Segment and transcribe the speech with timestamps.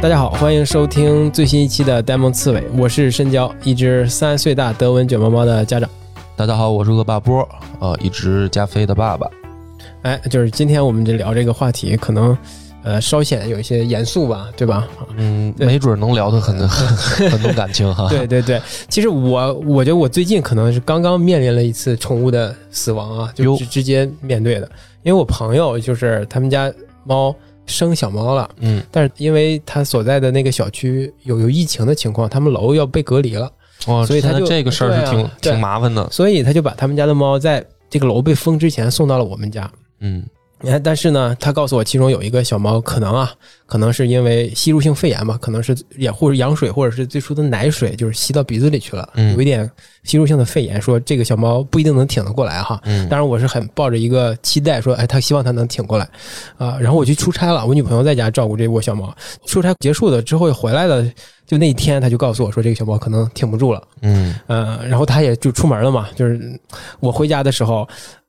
[0.00, 5.90] 大家好，欢迎收听最新一期的呆萌刺猬，我是申娇，一只三岁大德文卷毛猫的家长。
[6.36, 7.46] 大家好，我是恶霸波，
[7.80, 9.28] 呃，一只加菲的爸爸。
[10.02, 12.38] 哎，就是今天我们这聊这个话题，可能
[12.84, 14.86] 呃稍显有一些严肃吧，对吧？
[15.16, 18.06] 嗯，没准能聊得很 很很多感情哈。
[18.08, 24.70] 对对对，其实我我觉得我最近可能是刚刚面临了一次宠物的死亡啊，就直直接面对的，
[25.02, 27.34] 因为我朋友就是他们家猫。
[27.68, 33.48] 生小猫了，嗯，但是因为他所在的那个小区有有疫情的情况，他们楼要被隔离了，
[33.86, 40.24] 哦，所以他就这个事儿是挺挺麻烦的，所以他就把他们家的猫在这个楼被封之前送到了我们家，嗯。
[40.60, 43.30] 你看，但是呢，他告诉我，其中有一个小猫，可能啊，
[43.64, 49.70] 可能是因为吸入性肺炎吧，可能是也或者羊水，或者是最初的奶水，就是吸到鼻子里去了，有一点
[50.02, 52.80] 吸入性的肺炎，说这个小猫不一定能挺得过来哈。
[53.08, 56.08] 当然，我是很抱着一个期待，说，哎，他希望他能挺过来
[56.56, 56.76] 啊。
[56.80, 59.14] 然后我去出差了，我女朋友在家照顾这窝小猫。
[59.46, 61.08] 出差结束了之后回来了，
[61.46, 63.80] 就那一天，他就告诉我说，这个小猫可能挺不住了。
[64.02, 66.60] 嗯，呃，然后他也就出门了嘛，就是
[66.98, 67.88] 我回家的时候。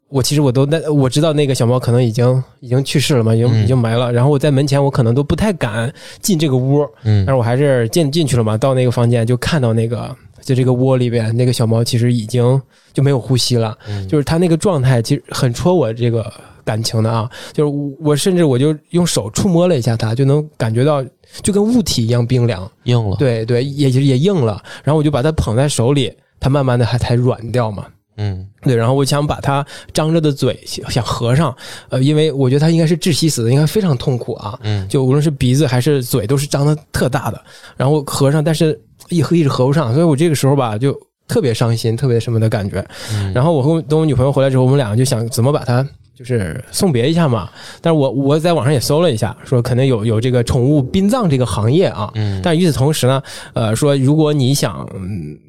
[0.09, 4.11] 我其实我都那我知道那个小猫可能已经已经去世了嘛，已经已经没了。
[4.11, 8.57] 然后我在门前，我可能都不太敢进这个屋，嗯，但是我还是进进去了嘛。
[8.57, 12.59] 到那个房间就看到那个就这个窝里边那个小猫其实已经
[12.91, 16.25] 就没有呼吸了，嗯就是它那个状态其实很戳我这个
[16.65, 17.29] 感情的啊。
[17.53, 21.03] 就是我甚至我就用手触摸了一下它，就能感觉到
[21.43, 23.15] 就跟物体一样冰凉，硬了。
[23.17, 24.59] 对对，也也硬了。
[24.83, 27.85] 然后我就把它捧在手里，它慢慢的还才软掉嘛。
[28.19, 31.55] 嗯，对，然后我想把它张着的嘴想合上，
[31.87, 34.59] 呃，因为我觉得它应该是窒息死的，应该非常痛苦啊。
[34.61, 37.41] 嗯，就无论是鼻子还是嘴都是张的特大的，
[37.77, 40.93] 然后合上，但是一合一直合不上，所以我这个时候吧就
[41.27, 42.85] 特别伤心，特别什么的感觉。
[43.33, 45.87] 然后我和等我女朋友回来之后，我们两个就想怎么把它。
[46.19, 47.49] 就是送别一下嘛，
[47.79, 54.85] 但是我我在网上也搜了一下，说可能有有这个宠物殡葬这个行业啊，嗯，但与此同时呢，呃，说如果你想，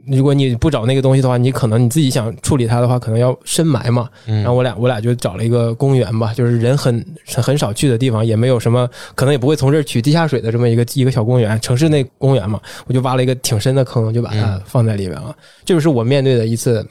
[0.07, 7.05] 如果你不找那个东西的话，你可能你自己想处理它的话，可能要深埋嘛，然后我俩我俩就找了一个公园吧，就是人很
[7.35, 16.87] 很少去的地方，也没有什么，可能也不会从这儿取地下水的这么一个一个小公园，城市内公园嘛，我就挖了一个挺深的坑，就把它放在里面了，这就是我面对的一次。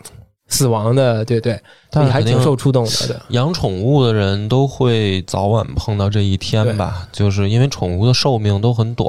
[0.50, 1.58] 死亡的，对对，
[1.92, 3.22] 但还挺受触动的。
[3.30, 7.08] 养宠物的人都会早晚碰到这一天吧？
[7.12, 9.08] 就是因为宠物的寿命都很短，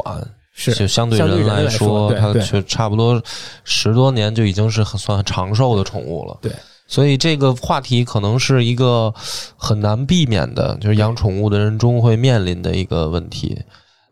[0.53, 3.21] 是就相对人来说，它就差不多
[3.65, 6.37] 十多年就已经是很算长寿的宠物了。
[6.43, 6.53] 对，
[6.87, 9.12] 所以这个话题可能是一个
[9.57, 13.59] 很难避免的，就是养宠物的人终会面临的一个问题。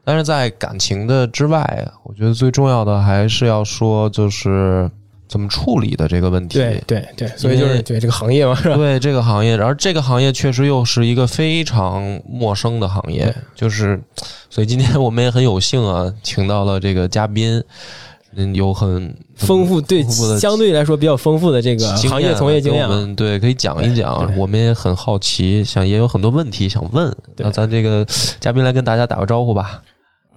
[0.02, 4.90] 但是在感情的之外，我觉得最重要的还是要说，就是。
[5.28, 6.58] 怎么处理的这个问题？
[6.58, 8.76] 对对对，所以就是对这个行业嘛，是吧？
[8.76, 14.00] 对这个行业，然后这个行业确实又是一个非常陌生的行业，就是，
[14.48, 17.62] 所以今天我们也很有幸啊，请到了这个嘉宾，
[18.34, 20.02] 嗯，有很丰富对
[20.38, 24.34] 相对来说比较丰富的这个行业从业经验，对，可以讲一讲。
[24.36, 28.06] 我们也很好奇，想也有很多问题想问，那咱这个
[28.40, 29.82] 嘉宾来跟大家打个招呼吧。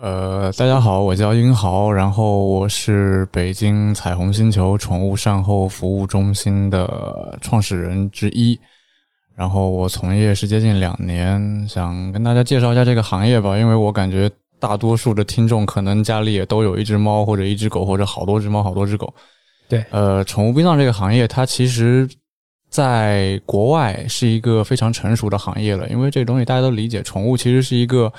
[0.01, 8.59] 呃，大家好，我叫英豪，然后我是北京彩虹星球宠物善后服务中心的创始人之一，
[9.35, 14.27] 然后我从业是接近两年，想跟大家介绍一下这个行业吧，因为我感觉
[14.59, 19.13] 大多数的听众可能家里也都有一只猫或者一只狗或者好多只猫好多只狗，
[19.69, 22.09] 对，呃，宠物殡葬这个行业它其实
[22.71, 28.11] 在国外是一个非常成熟的行业了，因为这个东西大家都理解，宠物其实是一个。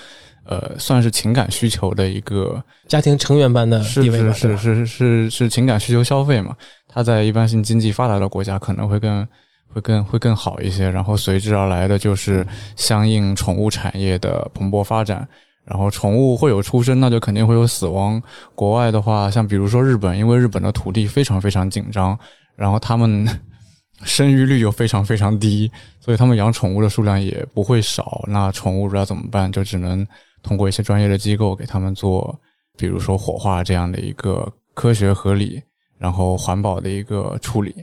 [0.44, 6.56] 呃，算是情感需求的一个家庭成员般的地位是是是是是是情感需求消费嘛？
[6.88, 9.26] 它在一般性经济发达的国家可能会更
[9.68, 12.44] 会更会更好一些，然后随之而来的就是
[12.74, 15.26] 相应宠物产业的蓬勃发展。
[15.64, 18.20] 然后宠物会有出生，那就肯定会有死亡。
[18.56, 22.18] 国外的话，像比如说日本，因为日本的土地非常非常紧张，
[22.56, 23.24] 然后他们
[24.02, 28.24] 生育率又非常非常低，所以他们养宠物的数量也不会少。
[28.26, 29.50] 那宠物不知道怎么办？
[29.52, 30.04] 就只能。
[30.42, 32.38] 通过一些专业的机构给他们做，
[32.76, 35.62] 比如说火化这样的一个科学合理，
[35.98, 37.74] 然后环保的一个处理，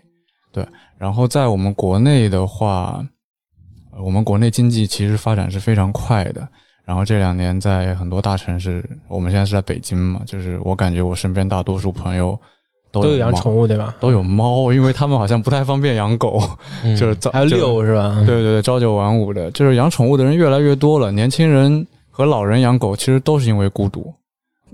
[0.51, 0.65] 对。
[0.97, 3.01] 然后在我们国内的话，
[4.03, 6.47] 我们国内经济其实发展是非常快的。
[6.83, 12.37] 然后这两年在很多大城市，我们现在是在北京嘛，就是我感觉我身边大多数朋友
[12.91, 13.95] 都有养宠物，对吧？
[13.99, 16.41] 都有猫，因为他们好像不太方便养狗，
[16.99, 18.15] 就是还有遛是吧？
[18.25, 21.85] 对对对，朝九晚五的，就是养宠物的人越来越多了，年轻人。
[22.19, 24.13] 和老人养狗其实都是因为孤独。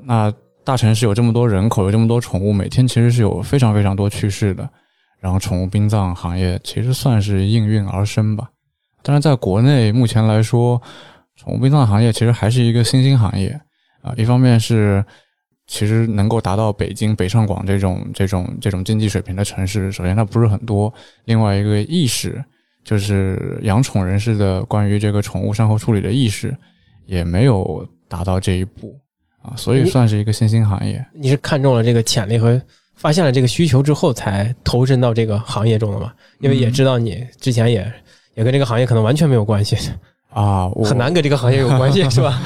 [0.04, 0.34] 那
[0.64, 4.68] 大城市有这么多人口，有这么多宠物，每天其实是有非常非常多去世的。
[5.20, 8.50] 然后宠物殡葬行业其实算是应运而生吧。
[9.04, 10.82] 但是在国内目前来说，
[11.36, 13.50] 宠物殡葬行业其实还是一个新兴行业。
[14.02, 15.06] 啊，一方面是
[15.68, 20.92] 其实能够达到北京、北上广这种这种这种经济水平的城市，首先它不是很多，
[21.26, 22.44] 另外一个意识
[22.84, 26.58] 就是养宠人士的关于这个宠物善后处理的意识
[27.06, 28.96] 也没有达到这一步
[29.42, 31.04] 啊，所以算是一个新兴行业。
[31.14, 32.60] 你是看中了这个潜力和
[32.96, 36.14] 发现了这个需求之后才投身到这个行业中的吗？
[36.40, 37.92] 因为也知道你之前也
[38.36, 39.78] 也跟这个行业可能完全没有关系。
[40.30, 42.42] 啊， 我很难跟这个行业有关系， 是吧？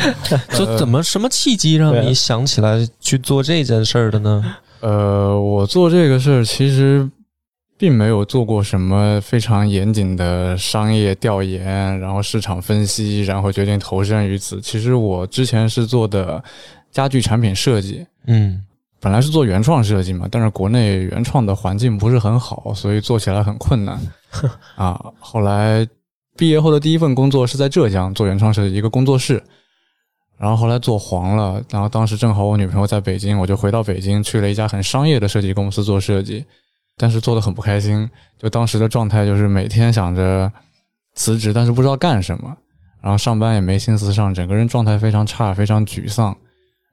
[0.54, 4.56] 就怎么什么契机让你想起来去做这件事儿的呢？
[4.82, 7.10] 呃，我做这个事儿其实
[7.80, 14.60] 并没有做过什么非常严谨的商业调研，然后市场分析，然后决定投身于此。
[14.60, 16.44] 其实我之前是做的
[16.92, 18.66] 家具产品设计，嗯
[19.00, 23.98] 本来是做原创设计嘛，但是国内原创的环境不是很好，所以做起来很困难
[24.76, 25.00] 啊。
[25.18, 25.88] 后来
[26.36, 29.42] 毕业后的第一份工作是在浙江做原创设计，一个工作室。
[30.38, 36.46] 然后后来做黄了，然后当时正好我女朋友在北京，我就回到北京去了一家很商业的设计公司做设计，
[37.00, 38.08] 但是做的很不开心。
[38.38, 40.52] 就当时的状态就是每天想着
[41.16, 42.56] 辞职，但是不知道干什么，
[43.02, 46.36] 然后上班也没心思上，整个人状态非常差，非常沮丧。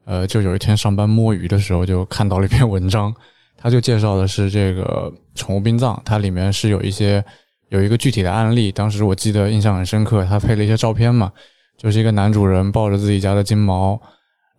[0.04, 3.12] 呃，就有一天上班摸鱼的时候，就看到了一篇文章，
[3.56, 7.24] 他就介绍的是这个宠物殡葬，它里面是有一些
[7.70, 11.32] 有一个具体的案例，当时我记得印象很深刻，他配了一些照片嘛，
[11.76, 14.00] 就是一个男主人抱着自己家的金毛，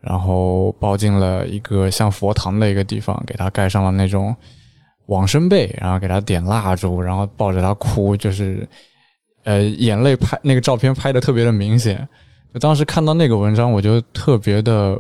[0.02, 4.36] 然后抱进了一个像佛堂的一个地方，给他盖上了那种
[5.08, 8.68] 往生被，然后给他点蜡烛，然后抱着他哭，就是
[9.44, 12.08] 呃眼泪拍那个照片拍的特别的明显。
[12.54, 14.98] 就当时看到那个文章，我就特别的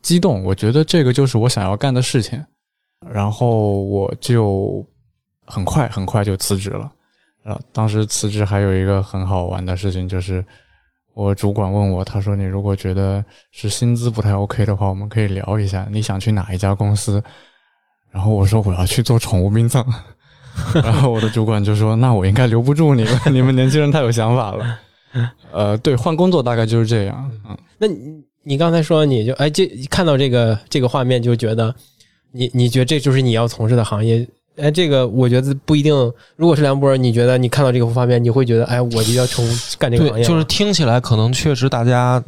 [0.00, 2.44] 激动，我觉得这个就是我想要干的事情，
[3.12, 4.84] 然后我就
[5.44, 6.90] 很快很快就辞职了。
[7.42, 10.44] 然后当时辞职还有一个很好玩的事情，就是
[11.14, 17.22] 我主管问我，他说你如果觉得是薪资不太 OK 的话，我们可以聊一下，你想去哪一家公司？
[18.10, 19.84] 然后我说我要去做宠物殡葬。
[20.74, 24.78] 然后我的主管就说：“那我应该留不住你们， 你们年轻人太有想法了。”
[25.52, 27.30] 呃，对，换工作大概就是这样。
[27.48, 27.96] 嗯，那你
[28.42, 31.72] 你刚才说你就哎，这看到这个这个画面就觉得
[32.32, 34.26] 你你觉得这就是你要从事的行业？
[34.56, 35.94] 哎，这个我觉得不一定。
[36.34, 39.46] 如果是梁博，你觉得你看到这个画面，你会觉得哎，我就要从
[39.78, 40.24] 干这个行，业？
[40.24, 42.20] 就是听起来可能确实大家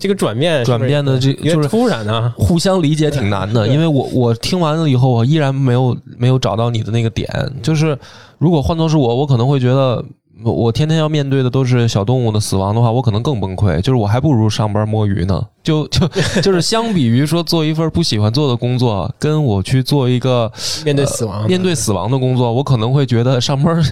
[0.00, 2.34] 这个转变转变的这就是突然啊。
[2.36, 7.28] 互相理解挺难的，因为我我听完了以后，我依然没有没有找到你的那个点。
[7.62, 7.96] 就是
[8.38, 10.02] 如果换作是我，我可能会觉得，
[10.42, 13.80] 我我天天要面对的都是小动物的死亡的话，我可能更崩溃。
[13.80, 15.42] 就是我还不如上班摸鱼呢。
[15.62, 16.08] 就就
[16.40, 20.50] 就是相比于说做一份不喜欢做的工作，跟我去做一个
[20.82, 23.82] 面对死亡，面对死亡的工作，我可能会觉得上班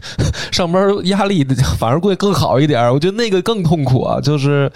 [0.51, 1.45] 上班压力
[1.79, 2.91] 反而会更好一点。
[2.91, 4.73] 我觉得那个更痛苦啊，就是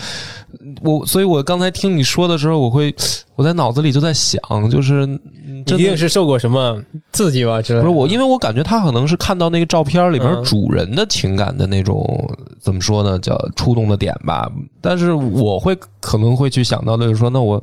[0.82, 2.94] 我，所以我刚才听你说的时候，我会
[3.42, 4.40] 我在脑子里就在想，
[4.70, 5.02] 就是
[5.66, 6.80] 一定是受过什么
[7.12, 7.60] 刺激吧？
[7.60, 12.06] 之类的不是我，因为我感觉他可能是看到那个照片里边嗯主人的情感的那种、
[12.60, 14.48] 怎么说呢，叫触动的点吧。
[14.80, 17.60] 但是我会可能会去想到的就是说，那我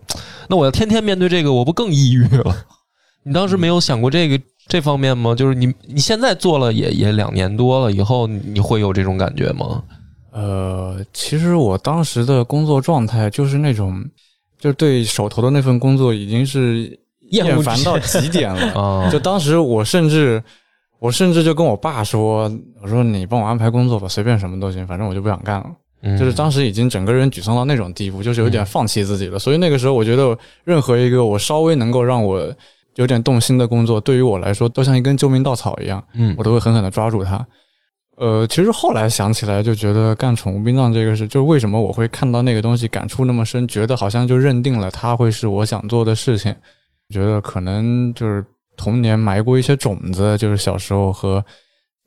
[0.49, 2.53] 那我要天天面对这个，我不更抑郁了？
[3.23, 4.37] 你当时没有想过这个
[4.67, 5.33] 这方面吗？
[5.33, 9.81] 就是你你现在做了也也两年多了，以后你会有这种感觉吗？
[10.31, 14.03] 呃，其实我当时的工作状态就是那种，
[14.59, 16.99] 就对手头的那份工作已经是
[17.31, 18.73] 厌烦到极点了。
[18.73, 20.43] 啊， 就当时我甚至，
[20.99, 22.51] 我甚至就跟我爸说
[22.83, 25.65] ：“我说你帮我安排工作吧，随便什么都行，反正我就不想干了。”
[26.01, 29.37] 嗯就是当时已经整个人沮丧到那种地步，就是有点放弃自己了。
[29.37, 32.49] 所以那个时候，我觉得任何一个我稍微能够让我
[32.95, 37.45] 有点动心的工作，对于我来说都像一根救命稻草一样，嗯我都会狠狠的抓住它。
[38.19, 46.53] 呃，其实后来想起来，就觉得干宠物殡葬这个事，就是为什么我会看到那个东西感触那么深，觉得好像就认定了它会是我想做的事情。
[47.09, 48.45] 觉得可能就是
[48.75, 51.43] 童年埋过一些种子，就是小时候和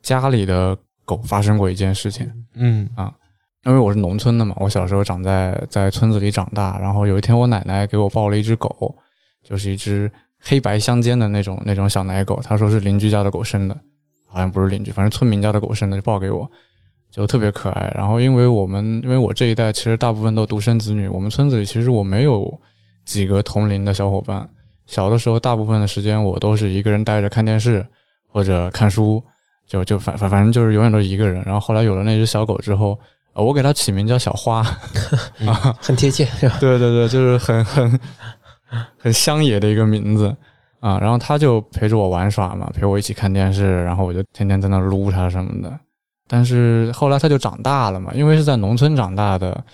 [0.02, 0.76] 家里的
[1.06, 2.30] 狗发生过一件事情。
[2.54, 3.12] 嗯啊
[3.64, 8.94] 因为我是农村的嘛，我小时候长在在村子里长大，然后有一天我奶奶给我抱了一只狗，
[9.42, 13.76] 就是一只黑白相间的那种那种小奶狗，她说是邻居家的狗生的，
[14.32, 16.50] 好像不是邻居，反正村民家的狗生的，就抱给我，
[17.10, 17.92] 就特别可爱。
[17.94, 22.60] 然后因为我们因为我这一代其实大部分都独生子女，我们村子里其实我没有
[23.04, 24.48] 几个同龄的小伙伴，
[24.86, 27.86] 小的时候大部分的时间我都是一个人待着看电视
[28.26, 29.22] 或者看书，
[29.66, 31.42] 就就反反反正就是永远都是一个人。
[31.44, 32.98] 然后后来有了那只小狗之后。
[33.34, 34.58] 呃，我给它起名叫小花，
[35.46, 36.54] 啊，很贴切，是吧？
[36.60, 38.00] 对对对，就是很很
[38.98, 40.36] 很乡野的一个名字
[40.82, 40.98] 啊。
[41.00, 45.80] 然后他就陪着我玩耍嘛，陪我一起看电视，然后我就天天在那撸它什么的。
[46.28, 49.64] 但是后来它就长大了嘛，因为是在农村长大的，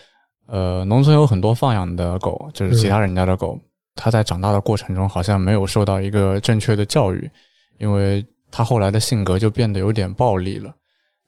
[0.47, 3.57] 呃，农村有很多放养的狗，就是其他人家的狗，
[3.95, 7.31] 它在长大的过程中好像没有受到一个正确的教育，
[7.79, 10.75] 因为它后来的性格就变得有点暴力了。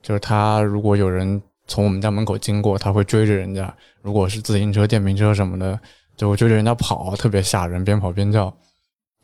[0.02, 3.72] 就是它如果有人从我们家门口经过，它会追着人家；
[4.02, 5.78] 如果是自行车、电瓶车什么的，
[6.16, 8.52] 就会追着人家跑，特别吓人，边跑边叫。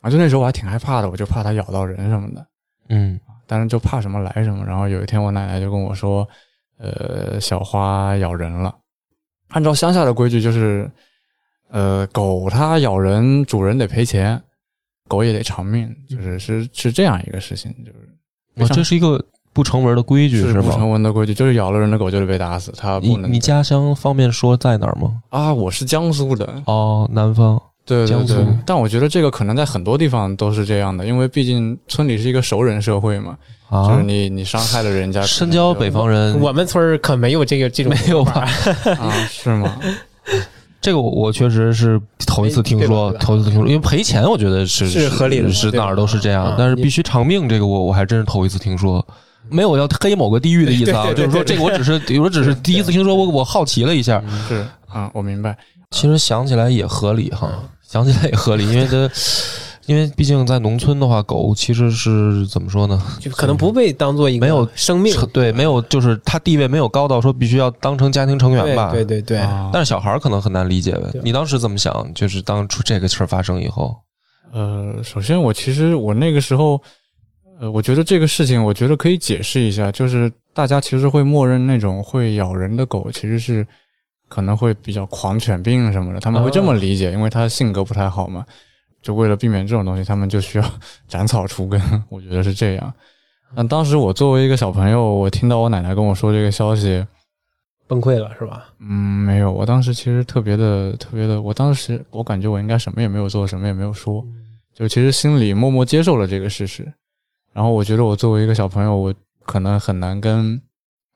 [0.07, 2.47] 啊，就那时候我还挺害怕的，我就怕它咬到人什么的。
[2.91, 4.65] 嗯，但是就怕什么来什么。
[4.65, 6.27] 然后有一天我奶奶就跟我说，
[6.79, 8.73] 呃，小花咬人了。
[9.49, 10.89] 按照乡下的规矩，就是，
[11.71, 14.41] 呃，狗它咬人，主人得赔钱，
[15.09, 19.21] 狗也得偿命，就是是是这样一个事情，就是啊，这是一个
[19.53, 20.71] 不成文的规矩是不？
[20.71, 25.21] 成文的规矩，就是咬了人的狗就得被打死，它不能你家乡方便说在哪儿吗？
[25.31, 27.61] 啊，我是江苏的，哦，南方。
[27.87, 33.37] 对对对，但我觉得这个可能在很多地方都是这样的，因为毕竟村里是一个熟人社会嘛，
[33.71, 38.41] 啊就啊是，你你伤害了人家，深交北方人，我们村儿可没有这个这种没有吧？
[38.99, 39.79] 啊，是吗？
[40.81, 49.05] 这个我我确实是头一次听说，头一次听说，因为赔钱我觉得是是合理的是哪儿都是这样啊，但是必须偿命，这个我我还真是头一次听说。
[49.49, 54.21] 没有要黑某个地域的意思啊， 就是说这个我只是我只是第一次听说，我我好奇了一下。
[54.49, 55.57] 是啊，我明白。
[55.93, 57.49] 其实想起来也合理哈，
[57.89, 59.11] 想起来也合理，因为它，
[59.87, 63.01] 因为毕竟在农村的话，狗其实是怎么说呢？
[63.21, 68.91] 就可能不被当做一个没有生命，对，没有，就是它地位没有高到说必须要当成家庭成员吧。
[68.91, 69.39] 对对对
[69.73, 71.11] 但是小孩儿可能很难理解呗。
[71.23, 72.13] 你当时怎么想？
[72.15, 73.97] 就是当初这个事儿发生以后，
[74.53, 76.81] 呃，首先我其实我那个时候，
[77.61, 83.65] 呃，我觉得这个事情，我觉得可以解释一下，就是大家其实会默认那种会咬人的狗其实是
[84.29, 88.45] 可能会比较狂犬病什么的，他们会这么理解，因为他性格不太好嘛，
[89.03, 90.65] 就为了避免这种东西，他们就需要
[91.07, 91.81] 斩草除根，
[92.11, 92.93] 我觉得是这样。
[93.55, 97.07] 那当时我作为一个小朋友，我听到我奶奶跟我说这个消息，
[97.87, 98.67] 崩溃了是吧？
[98.81, 98.89] 嗯，
[99.25, 104.25] 没有，我当时其实特别的特别的，我当时我感觉我应该什么也没有做，什么也没有说，
[104.75, 106.93] 就其实心里默默接受了这个事实。
[107.53, 109.15] 然后我觉得我作为一个小朋友，我
[109.45, 110.61] 可能很难跟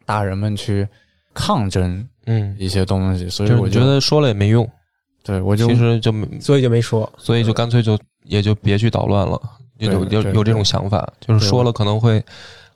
[0.06, 0.88] 大人们去
[1.34, 4.68] 抗争嗯，一些东西，所以就是你我就觉得说了也没用，
[5.22, 7.10] 对我就其实就没所以就没说。
[7.16, 9.40] 所以就干脆就也就别去捣乱了，
[9.78, 12.22] 有有对对有有这种想法，就是说了可能会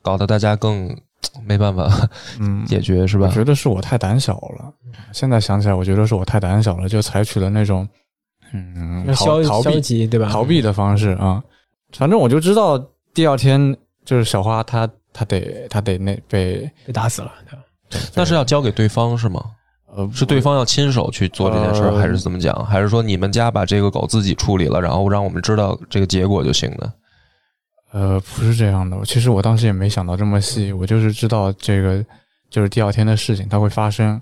[0.02, 0.94] 搞得大家更
[1.44, 2.08] 没办法
[2.40, 3.26] 嗯， 解决，是吧？
[3.26, 4.72] 我觉得是我太胆小了。
[5.12, 7.88] 现在想起来，我觉得是我太胆小了，就采取了那种
[8.52, 10.28] 嗯逃消消逃避极对吧？
[10.30, 11.42] 逃避的方式啊。
[11.92, 12.78] 反正我就知道
[13.12, 17.32] 第二天就是小花她她得她得那被被打死了。
[17.48, 17.62] 对吧
[18.14, 19.42] 那是要交给对方是吗？
[19.96, 22.52] 呃是对方要亲手去做这件事还是怎么讲？
[22.64, 26.92] 还是说你们家把这个狗自己处理了，然后让我们知道这个结果就行了？
[27.92, 28.98] 呃不是这样的。
[29.04, 32.04] 其实我当时也没想到这么细，我就是知道这个
[32.50, 34.20] 就是第二天的事情它会发生。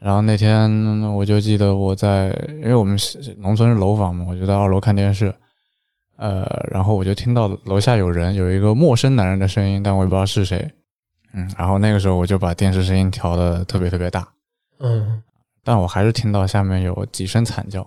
[0.00, 5.32] 然后那天我就记得我在，因为我们是农村是楼房嘛，我就在二楼看电视。
[6.16, 10.68] 呃，然后我就听到楼下有人有一个陌生男人的声音，但我也不知道是谁。
[11.34, 14.26] 嗯，然后那个时候我就把电视声音调的特别特别大，
[14.78, 15.22] 嗯，
[15.64, 17.86] 但我还是听到下面有几声惨叫，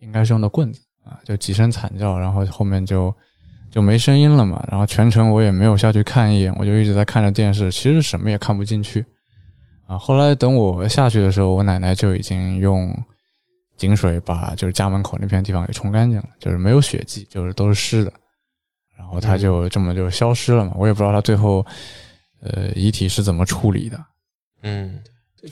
[0.00, 3.14] 应该是用的棍子啊，就几声惨叫，然后后面就
[3.70, 4.66] 就没声音了嘛。
[4.70, 9.04] 然后全程我也没有下去看一眼，我就一直在看着电视，其实什么也看不进去
[9.86, 9.98] 啊。
[9.98, 12.96] 后来等我下去的时候，我奶奶就已经用
[13.76, 18.12] 井水把就是家门口那片地方给冲干净了，就是没有血迹，就是都是湿的。
[18.96, 21.64] 然后它就这么就消失了嘛，我也不知道它最后
[22.40, 23.98] 呃遗体是怎么处理的。
[24.62, 24.98] 嗯，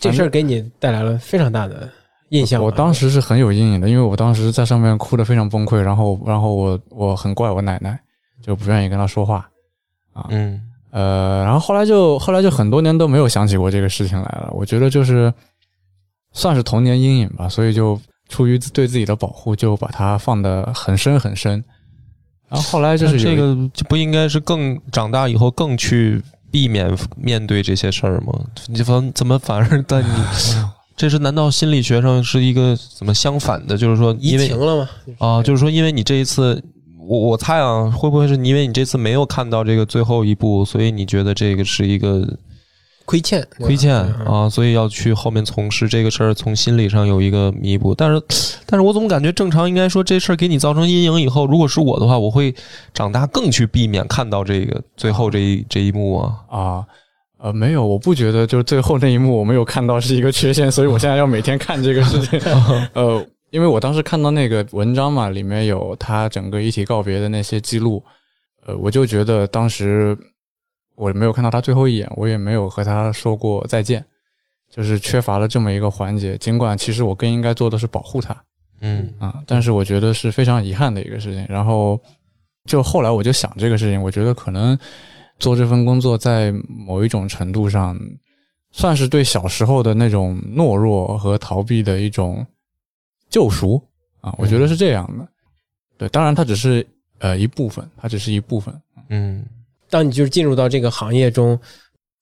[0.01, 1.89] 这事儿给你带来了非常大的
[2.31, 2.63] 印象。
[2.63, 7.99] 我当时是很有阴影的，因为我当时在上面哭得非常崩溃，然后然后我我很怪我奶奶，
[8.43, 9.49] 就不愿意跟她说话
[10.13, 14.51] 啊，嗯，呃，然后后来就后来就很多年都没有想起过这个事情来了。
[14.53, 15.33] 我觉得就是
[16.33, 21.63] 算是童年阴影吧，所以就出于对自己的保护，就把它放得很深很深。
[22.49, 26.23] 然后后来就是这个就不应该是更长大以后更去
[26.57, 28.33] 避免面对这些事儿吗？
[28.69, 30.09] 你反怎么反而在你
[30.97, 33.77] 这是难道心理学上是一个怎么相反的？
[33.77, 34.89] 就是说，移因为情了吗？
[35.19, 36.65] 啊，就是说，因为你这一次，
[36.99, 42.27] 我我猜啊，会不会是因为你这次没有看到这个最后一步，所以你觉得这个是一个
[43.07, 47.95] 亏欠，亏欠嗯啊，所以要去后面从事这个事儿，从心理上有一个弥补。
[47.95, 48.23] 但是，
[48.67, 52.55] 但是我总感觉正常应该说这事儿给你造成阴影以后，如果是我的话，我会
[52.93, 56.35] 长大更去避免看到这个最后这一这一幕啊。
[56.51, 56.85] 啊。
[57.39, 62.41] 呃，没有，我不觉得，就是最后那一幕我没有看到是一个缺陷，所以我现在要每天看这个事情。
[62.95, 68.03] 呃，因为我当时看到那个文章嘛，里面有他整个遗体告别的那些记录，
[68.67, 70.17] 呃，我就觉得当时
[70.97, 74.05] 我没有看到他最后一眼，我也没有和他说过再见，
[74.71, 76.37] 就是缺乏了这么一个环节。
[76.39, 78.37] 尽管其实我更应该做的是保护他，
[78.81, 81.47] 嗯啊，但是我觉得是非常遗憾的一个事情。
[81.49, 82.01] 然后
[82.65, 84.77] 就后来我就想这个事情，我觉得可能
[85.39, 87.99] 做这份工作在某一种程度上，
[88.73, 92.45] 算是对小时候的那种懦弱和逃避的一种
[93.29, 93.83] 救赎
[94.21, 95.29] 啊，我觉得是这样的。
[95.99, 96.87] 对，当然它只是
[97.19, 98.75] 呃一部分，它只是一部分。
[99.09, 99.45] 嗯
[99.89, 101.59] 当你就是进入到这个行业中，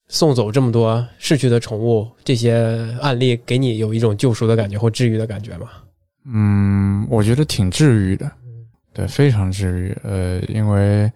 [0.09, 2.55] 送走这么多逝去的宠物，这些
[3.01, 5.71] 案例给你有一种救赎的感觉或治愈的感觉吗？
[6.27, 8.31] 嗯，我觉得挺治愈的，
[8.93, 9.99] 对，非常治愈。
[10.03, 11.11] 呃，因为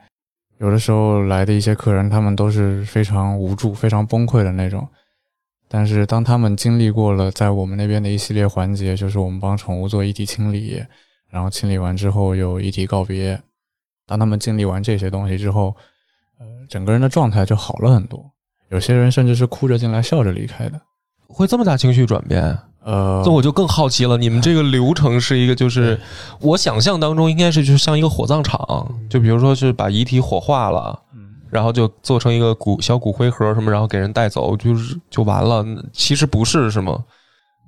[0.59, 4.87] 有的时候来的一些客人，他们都是非常无助、非常崩溃的那种。
[5.69, 10.83] 但是当他们经历过了在我们那边的一系列环节，就是我们帮宠物做遗体清理，
[11.31, 13.39] 然后清理完之后有遗体告别，
[14.07, 15.77] 当他们经历完这些东西之后，
[16.39, 18.25] 呃，整个人的状态就好了很多。
[18.71, 20.81] 有些人甚至是哭着进来，笑着离开的。
[21.27, 22.59] 会这么大情绪转变？
[22.85, 26.01] 呃，这我就更好奇了，你们这个流程是一个，就是
[26.41, 30.99] 我想象当中应该是就像一个火葬场，就比如说是把遗体火化了，
[31.51, 35.65] 然后就做成一个骨小骨灰盒什么，然后给人带走，就是就完了。
[35.93, 37.05] 其实不是，是吗？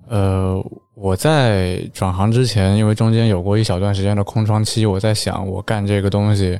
[0.09, 0.59] 呃，
[0.95, 6.59] 我在转行之前，因为中间有过一小段时间的空窗期，我在想我干这个东西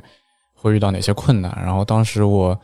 [0.61, 1.51] 会遇到哪些困难。
[1.61, 2.57] 然后当时我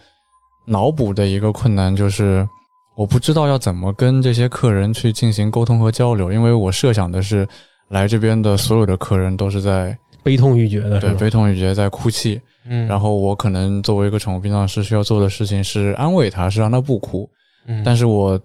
[0.65, 2.47] 脑补的一个困难就是，
[2.95, 7.47] 我不知道要怎么跟这些客人去进行沟通和交流，因为我设想的是
[7.87, 11.13] 来这边的所有的客人都是在悲痛欲绝的对？
[11.15, 12.39] 悲痛欲绝，在哭泣。
[12.69, 17.29] 嗯然后我可能作为一个宠物殡葬师，需要做的事情是安慰他，是让他不哭。
[17.65, 18.39] 嗯但是我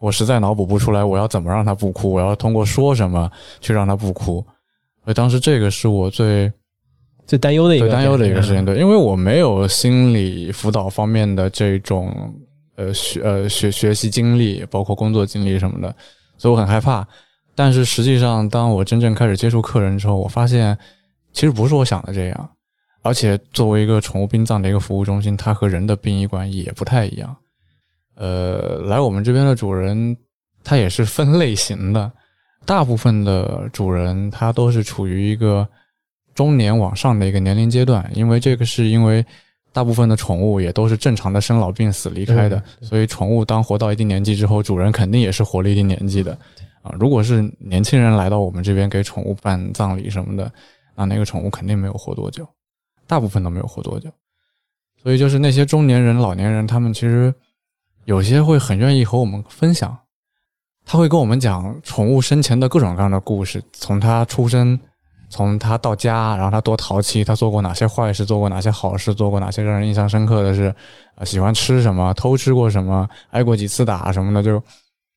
[0.00, 3.30] 我实在脑补不出来我要怎么让他不哭，我要通过说什么
[3.60, 4.44] 去让他不哭。
[5.04, 6.52] 所以当时这个是我最
[7.30, 12.34] 最担忧的一个最担忧的一个事情，对，因为我没有心理辅导方面的这种
[12.74, 15.94] 呃学呃学学习经历，包括工作经历什么的，
[16.36, 17.06] 所以我很害怕。
[17.54, 20.76] 但是实际上，当我真正开始接触客人之后，我发现
[21.32, 22.50] 其实不是我想的这样。
[23.02, 27.36] 而且作为一个宠物殡葬的一个服务中心，它和人的殡仪馆也不太一样。
[28.16, 30.16] 呃，来我们这边的主人，
[30.64, 32.10] 他也是分类型的。
[32.66, 35.66] 大部分的主人他都是处于一个
[36.40, 39.22] 中年往上的一个年龄阶段，因为这个是因为
[39.74, 46.32] 大部分的宠物也都是正常的生老病死离开的，所以宠物当活到一定年纪之后，主人肯定也是活了一定年纪的
[46.80, 46.96] 啊。
[46.98, 50.50] 如果是年轻人来到我们这边给宠物办葬礼什么的，
[50.96, 52.48] 那那个宠物肯定没有活多久，
[53.06, 54.08] 大部分都没有活多久。
[55.02, 57.34] 所以就是那些中年人、老年人，他们其实
[58.06, 59.94] 有些会很愿意和我们分享，
[60.86, 64.80] 他会跟我们讲宠物生前的各种各样的故事，从它出生，
[65.30, 70.74] 从他到家，然后他多淘气，他做过哪些坏事，做过哪些好事，做过哪些让人印象深刻的事，
[71.14, 74.62] 啊，喜欢吃什么，偷吃过什么，挨过几次打什么的，就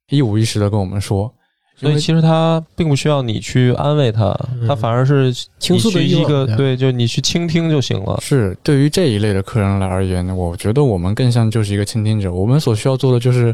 [0.10, 1.30] 一五一十的跟我们说。
[1.76, 4.32] 所以其实他并不需要你去安慰他，
[4.68, 8.20] 他反而是倾诉的一个对，就你去倾听就行了。
[8.22, 12.32] 是对于这一类的客人来而言呢，我觉得我们更像就是一个倾听者。
[12.32, 13.54] 我们所需要做的就是，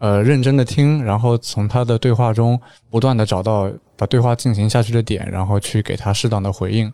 [0.00, 2.58] 呃，认真的听，然后从他的对话中
[2.90, 6.90] 不断的找到把对话进行下去的点，然后去给他适当的回应。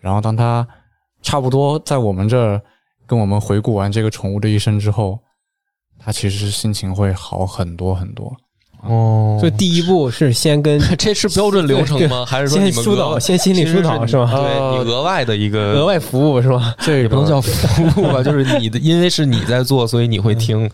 [0.00, 0.66] 然后当他
[1.20, 2.58] 差不多在我们这儿
[3.06, 5.18] 跟我们回顾完这个宠物的一生之后，
[5.98, 8.34] 他其实心情会好很多很多。
[8.80, 12.24] 哦所以第一步是先跟这是标准流程吗？
[12.24, 14.30] 还是说先疏导，先心理疏导是吧？
[14.32, 16.74] 对呃你额外的一个额外服务是吧？
[16.78, 20.70] 这个也不能叫服务吧，就是你的，因为是你在做，所以你会听。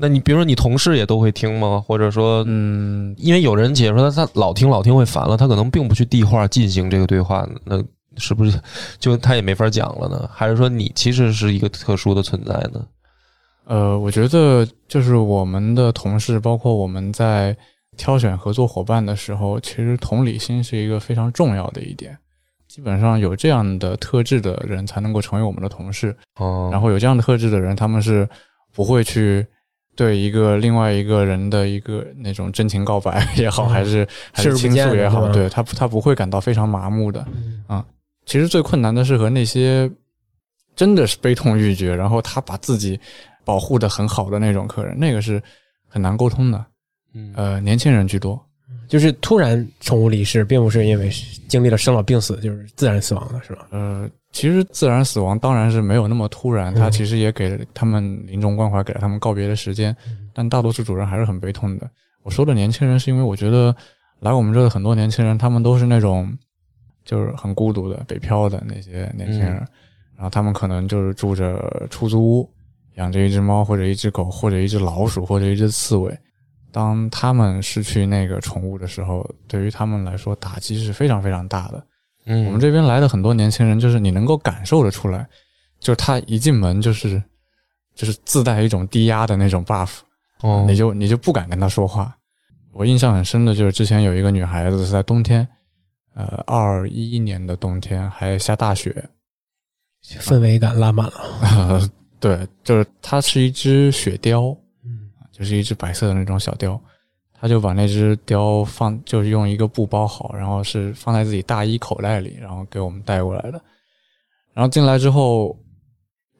[0.00, 1.84] 那你比如说你同事也都会听吗？
[1.86, 7.76] 或者说，嗯，因为有人解说他他老听老听会烦了，他可能并不去递话进行这个对话，那
[8.16, 8.58] 是不是
[8.98, 10.26] 就他也没法讲了呢？
[10.32, 12.82] 还是说你其实是一个特殊的存在呢？
[13.66, 17.54] 呃，我觉得就是我们的同事，包括我们在
[17.96, 22.16] 挑选合作伙伴的时候，其实同理心是一个非常重要的一点。
[22.66, 28.26] 基本上有这样的特质的人才能够成为我们的同事，哦，然后有这样的特质的人，他们是
[28.72, 29.44] 不会去
[30.00, 37.20] 对一个另外一个人的一个那种真情告白也好，嗯还是还是倾诉也好，对他他不会感到非常麻木的。
[37.66, 37.84] 啊，
[38.24, 39.90] 其实最困难的是和那些
[40.74, 42.98] 真的是悲痛欲绝，然后他把自己
[43.44, 45.42] 保护的很好的那种客人，那个是
[45.86, 46.64] 很难沟通的。
[47.12, 48.42] 嗯呃，年轻人居多。
[48.90, 51.08] 就是突然宠物离世，并不是因为
[51.48, 53.68] 经历了生老病死，就是自然死亡的是吧？
[53.70, 59.96] 呃，其实自然死亡当然是没有那么突然，他嗯其实也给了他们临终关怀，给了他们告别的时间，
[60.34, 61.88] 但大多数主人还是很悲痛的。
[62.24, 63.74] 我说的年轻人，是因为我觉得
[64.18, 66.28] 来我们这的很多年轻人，他们都是那种
[67.04, 69.68] 就是很孤独的北漂的那些年轻人，嗯
[70.16, 72.50] 然后他们可能就是住着出租屋，
[72.96, 76.12] 养着一只猫或者一只狗或者一只老鼠或者一只刺猬，
[76.72, 81.84] 当他们失去那个宠物的时候，对于他们来说打击是非常非常大的。
[82.26, 85.26] 嗯，我们这边来的很多年轻人，就是你能够感受得出来，
[85.78, 87.22] 就是他一进门就是
[87.94, 89.98] 就是自带一种低压的那种 buff，
[90.42, 92.14] 哦，你就你就不敢跟他说话。
[92.72, 95.46] 我印象很深的就是之前有一个女孩子是在冬天，
[96.14, 99.08] 呃，二一年的冬天还下大雪，
[100.20, 101.20] 氛围感拉满了。
[101.42, 104.59] 呃， 对，就是它是一只雪貂，嗯
[105.40, 106.78] 就是一只白色的那种小貂，
[107.32, 113.58] 他就把那只貂放，就是用一个布包好，然后是放在自己大衣口袋里，然后给我们带过来的。
[114.52, 115.58] 然后进来之后，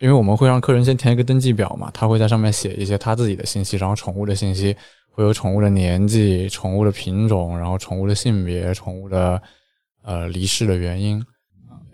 [0.00, 4.76] 因为我们会让客人先填一个登记表嘛，他会在上面写一些他自己的信息，然后宠物的信息
[5.10, 9.40] 会有宠物的年纪、宠物的品种，然后宠物的性别、宠物的
[10.02, 11.24] 呃离世的原因。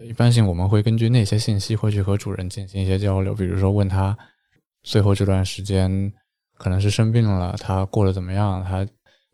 [0.03, 4.17] 一般性我们会根据那些信息会去和主人进行一些交流，比如说问他
[4.83, 6.13] 最后这段时间
[6.57, 8.87] 可能是生病了，他过得怎么样，他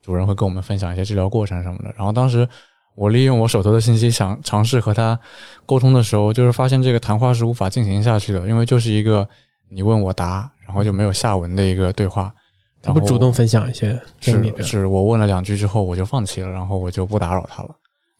[0.03, 1.93] 主人会跟我们分享一些治疗过程什么的。
[1.97, 2.49] 然后当时
[2.95, 5.19] 我利用我手头的信息想尝试和他
[5.65, 9.29] 沟通的时候，就是发现这个谈话是无法进行下去的，因为就是一个
[9.71, 12.33] 你问我答，然后就没有下文的一个对话。
[12.85, 17.71] 他不主动分享一些经历的，是是我问了两句之后我就放弃了，然后我就不打扰他了。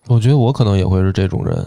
[0.07, 1.67] 我觉得我可能也会是这种人，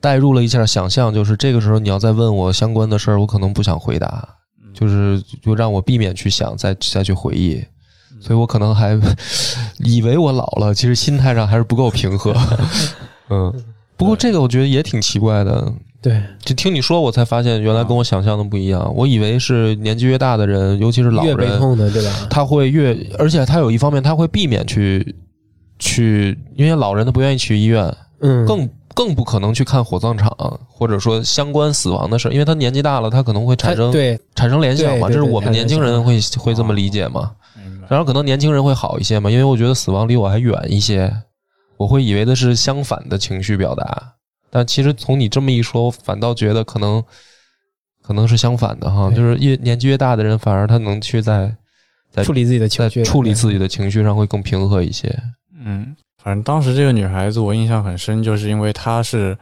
[0.00, 4.36] 代入了一下想象，就是这个时候你要再问我相关的事儿，我可能不想回答，
[4.72, 7.62] 就是就让我避免去想，再再去回忆，
[8.20, 8.98] 所以我可能还
[9.78, 12.34] 以为我老了，其实心态上还是不够平和。
[13.30, 13.52] 嗯，
[13.96, 18.92] 不过这个我觉得也挺奇怪的，对，就听你说，我才发现原来跟我想象的不一样。
[18.94, 22.26] 我以为是年纪越大的人，尤其是老越悲人，痛的，对吧？
[22.28, 25.14] 他会越，而且他有一方面他会避免去
[25.78, 30.30] 去，因为老人他不愿意去医院，嗯，更更不可能去看火葬场，
[30.68, 34.18] 或者说相关死亡的事，因为他年纪大了，他可能会产生对。
[34.34, 37.32] 产生联想嘛，这是我们年轻人会会这么理解嘛。
[37.88, 41.12] 然后可能年轻人会好一些嘛，因为我觉得死亡离我还远一些，
[41.76, 44.14] 我会以为的是相反的情绪表达，
[44.50, 47.02] 但其实从你这么一说，我反倒觉得可能
[48.02, 51.54] 可能是相反的哈，就是越年纪越大的人，反而他能去在
[52.10, 55.14] 在处理自己的情绪，处理自己的情绪上会更平和一些。
[55.64, 59.36] 嗯，反正当时这个女孩子我印象很深，就是因为她是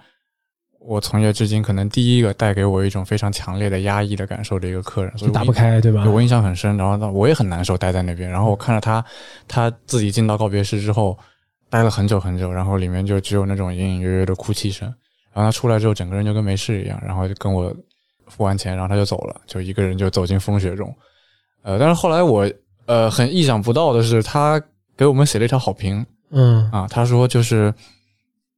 [0.78, 6.08] 我从业至今可能第一个带给我一种非常强烈的压抑的感受的一个客人，所以打不开，对吧？
[6.08, 6.74] 我印象很深。
[6.78, 8.30] 然后，我也很难受，待在那边。
[8.30, 9.04] 然后我看着她，
[9.46, 11.18] 她自己进到告别室之后，
[11.68, 14.88] 待了很久很久，然后里面就只有那种隐隐约约的哭泣声。
[15.34, 17.70] 然后她出来之后，整个人就跟没事一样，然后就跟我
[18.28, 20.90] 付完钱，然后她就走了，就一个人就走进风雪中。
[21.62, 22.50] 呃，但是后来我
[22.86, 24.58] 呃很意想不到的是，她
[24.96, 26.06] 给我们写了一条好评。
[26.30, 27.74] 嗯啊，他说就是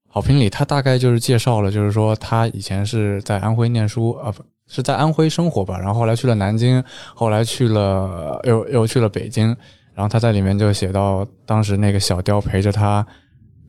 [0.08, 9.46] 好评里，他大概就是介绍了，就是说他以前是在安徽念书啊，不是在安徽生活吧，然后后来去了南京，后来去了又又去了北京，
[9.94, 13.06] 然后他在里面就写到当时那个小雕陪着他，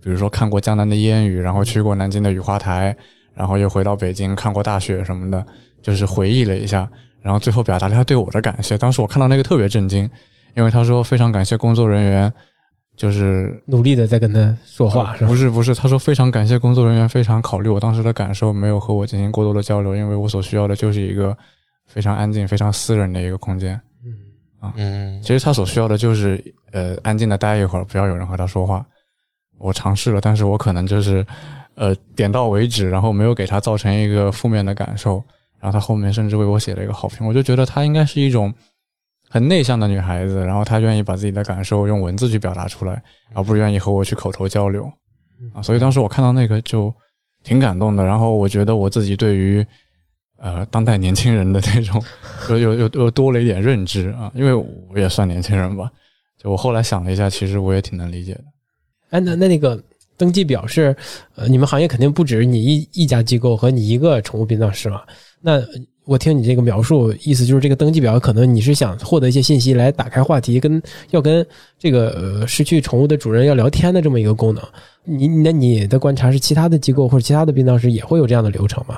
[0.01, 2.93] 比如说看过江南的烟雨，然后去过南京的雨花台，
[3.33, 5.45] 然后又回到北京看过大雪什么的，
[5.81, 6.89] 就是回忆了一下，
[7.21, 8.77] 然后最后表达了他对我的感谢。
[8.77, 10.09] 当时我看到那个特别震惊，
[10.57, 12.33] 因为他说非常感谢工作人员。
[12.95, 15.35] 就是努力的在跟他说话，是吧不？
[15.35, 21.35] 是不是，他说非常感谢工作人员，非常考虑我当时的感受，没有和我进行过多的交流，因为我所需要的就是一个
[21.87, 23.79] 非常安静、非常私人的一个空间。
[24.75, 28.85] 嗯其实他所需要的就是呃安静的待一会儿，不要有人和他说话。
[29.57, 31.25] 我尝试了，但是我可能就是
[31.75, 35.21] 呃点到为止，然后没有给他造成一个负面的感受。
[35.59, 38.53] 然后他后面甚至为我写了一个好评，我就觉得他应该是一种
[39.33, 43.01] 很内向的女孩子，然后她愿意把自己的感受用文字去表达出来，
[43.33, 44.83] 而不是愿意和我去口头交流
[45.55, 45.59] 啊。
[45.59, 46.93] 所以当时我看到那个就
[47.43, 48.05] 挺感动的。
[48.05, 49.65] 然后我觉得我自己对于
[50.37, 51.99] 呃当代年轻人的那种
[52.47, 55.91] 又又又又多了一点认知啊，因为我也算年轻人吧。
[56.37, 58.43] 就我后来想了一下，其实我也挺能理解的。
[59.09, 59.83] 哎，那那那个
[60.15, 60.95] 登记表是，
[61.33, 65.01] 呃，你们行业肯定不止你一一家机构和你一个宠物殡葬师嘛？
[65.41, 65.59] 那
[66.05, 71.45] 我听你这个描述，意思就是这个登记表可能你是想获得一些信息来打开话题，跟要跟
[71.79, 74.63] 这个呃失去宠物的主人要聊天的这么一个功能。
[75.05, 78.97] 你那你的观察是，其他的机构或者其他的殡葬师也会有这样的流程吗？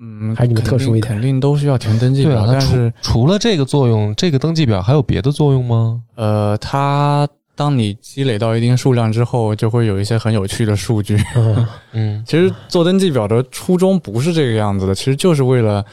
[0.00, 6.00] 嗯，还是你们特殊一点肯定都需要填登记表，啊，但是除了这个作用，这个登记表还有别的作用吗？
[6.14, 11.18] 呃，它当你积累到一定数量之后，就会有一些很有趣的数据。
[11.34, 15.84] 嗯嗯 其实做登记表的初衷不是这个样子的，其实就是为了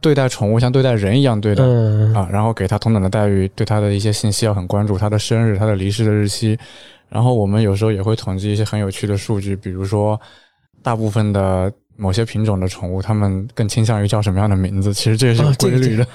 [0.00, 6.58] 对待宠物像对待人一样对待、嗯啊，然后给它同等的待遇，对它的一些信息要很关注，它的生日、它的离世的日期。
[7.08, 10.18] 然后我们有时候也会统计一些很有趣的数据，比如说
[10.82, 16.06] 大部分的某些品种的宠物，它们更倾向于叫什么样的名字，其实这也是有哦这个规律的。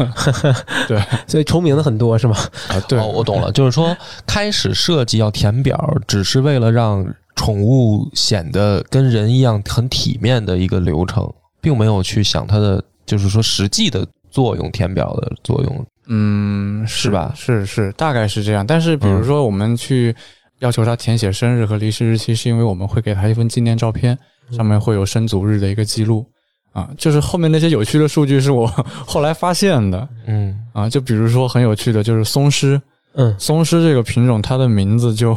[0.87, 2.35] 对 所以重名的很多是吗？
[2.71, 3.95] 啊，对，哦，我懂了，就是说
[4.25, 15.85] 开始设计要填表，只是为了让宠物显得跟人一样很体面的一个流程，并没有去想它的就是说实际的作用，填表的作用。
[16.07, 18.65] 嗯，是吧是是，大概是这样。
[18.65, 20.15] 但是比如说，我们去
[20.59, 24.17] 要求他填写生日和离世日期，是因为我们会给他一份纪念照片，
[24.51, 26.25] 上面会有生卒日的一个记录。
[26.73, 28.67] 啊，就是后面那些有趣的数据是我
[29.07, 32.79] 后来发现的嗯啊，就比如说很有趣的，就是松狮，
[33.13, 35.35] 嗯，松狮这个品种，它的名字就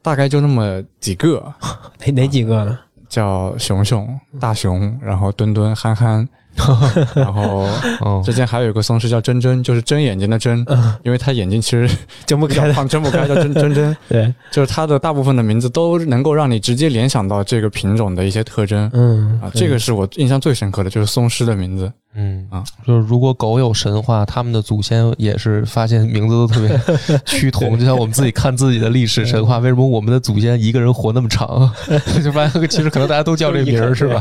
[0.00, 1.52] 大概就那么几个，
[2.00, 2.78] 哪哪几个呢？
[3.10, 4.08] 叫熊熊、
[4.40, 6.26] 大熊，然后墩墩、憨憨，
[7.14, 7.66] 然后
[8.00, 11.88] 哦之前还有一个松狮叫真真，就是睁眼睛的睁，嗯，因为它眼睛其实
[12.26, 13.96] 睁不开胖，睁不开，叫真真真。
[14.08, 18.90] 对，就是它的大部分的名字都能够让你直接联想到这个品种的一些特征。
[18.92, 21.90] 嗯啊，这个是我印象最深刻的，就是松狮的名字。
[22.14, 26.80] 嗯啊，就是如果狗有神话，他们的祖先也是发现名字都特别
[27.24, 31.70] 趋同，就像我们自己看自己的历史神话，为什么我们的祖先一个人活那么长？
[32.22, 34.20] 就发现其实可能大家都叫这名儿， 是吧？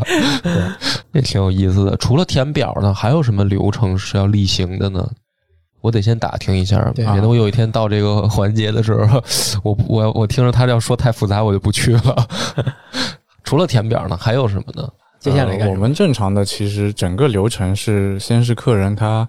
[1.13, 1.97] 也挺有意思的。
[1.97, 5.09] 除了填表呢，还有什么流程是要例行的呢？
[5.81, 9.23] 我得先打听一下，免得我有一天到这个环节的时候，
[9.63, 12.27] 我我我听着他要说太复杂，我就不去了。
[13.45, 14.87] 除了填表呢，还有什么呢？
[15.19, 19.27] 接下来我们正常的其实整个流程是，先是客人他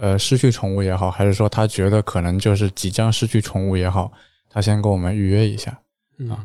[0.00, 4.10] 呃失去宠物也好，还是说他觉得可能就是即将失去宠物也好，
[4.48, 5.78] 他先跟我们预约一下。
[6.18, 6.36] 嗯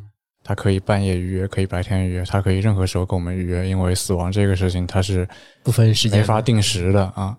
[0.47, 5.27] 他可以半夜预约，可以白天预约，他可以任何时候跟我们预约，因为死亡这个事情它是
[5.63, 7.35] 不分时间没法定时的啊。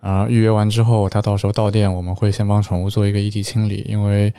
[0.00, 4.30] 啊，预约完之后，他到时候到店，我们会先帮宠物做一个遗体清理，因为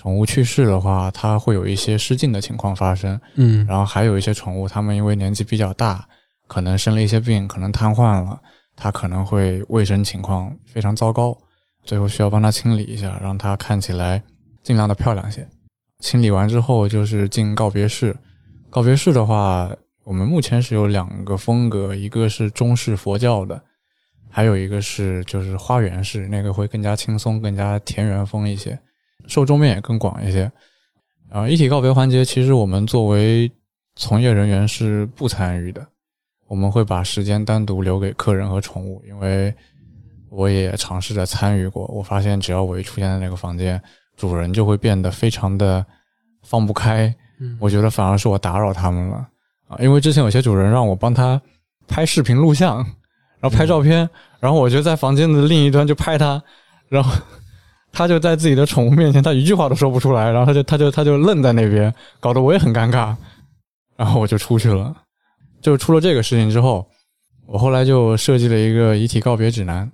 [0.00, 3.20] 宠物去世的话，它会有一些失禁的情况发生。
[3.34, 6.08] 嗯然后还有一些宠物，它们因为年纪比较大，
[6.46, 8.40] 可能生了一些病，可能瘫痪了，
[8.74, 11.36] 它可能会卫生情况非常糟糕，
[11.84, 14.22] 最后需要帮它清理一下，让它看起来
[14.62, 15.46] 尽量的漂亮些。
[15.98, 18.16] 清理完之后就是进告别室，
[18.70, 19.70] 告别室的话，
[20.04, 23.62] 我们目前是有两个风格，一个是中式佛教的，
[24.30, 28.80] 还有一个是就是花园式，那个会更加轻松，更加田园风一些，
[29.30, 30.50] 受众面也更广一些。
[31.30, 33.50] 啊，遗体告别环节，其实我们作为
[33.94, 35.86] 从业人员是不参与的，
[36.48, 39.54] 我们会把时间单独留给客人和宠物，因为
[40.28, 43.80] 我也尝试着参与过，我发现只要我一出现在那个房间，
[44.16, 45.86] 主人就会变得非常的
[46.42, 47.56] 放不开，嗯。
[47.60, 49.28] 我觉得反而是我打扰他们了。
[49.68, 51.40] 啊，因为之前有些主人让我帮他
[51.86, 52.78] 拍视频录像，
[53.38, 54.08] 然后拍照片，
[54.40, 56.42] 然后我就在房间的另一端就拍他，
[56.88, 57.12] 然后
[57.92, 63.14] 他就在自己的宠物面前，他一句话都说不出来，然后他就他就他就愣在那边，搞得我也很尴尬，
[63.96, 64.94] 然后我就出去了。
[65.60, 66.88] 就出了这个事情之后，
[67.46, 69.90] 我后来就设计了一个遗体告别指南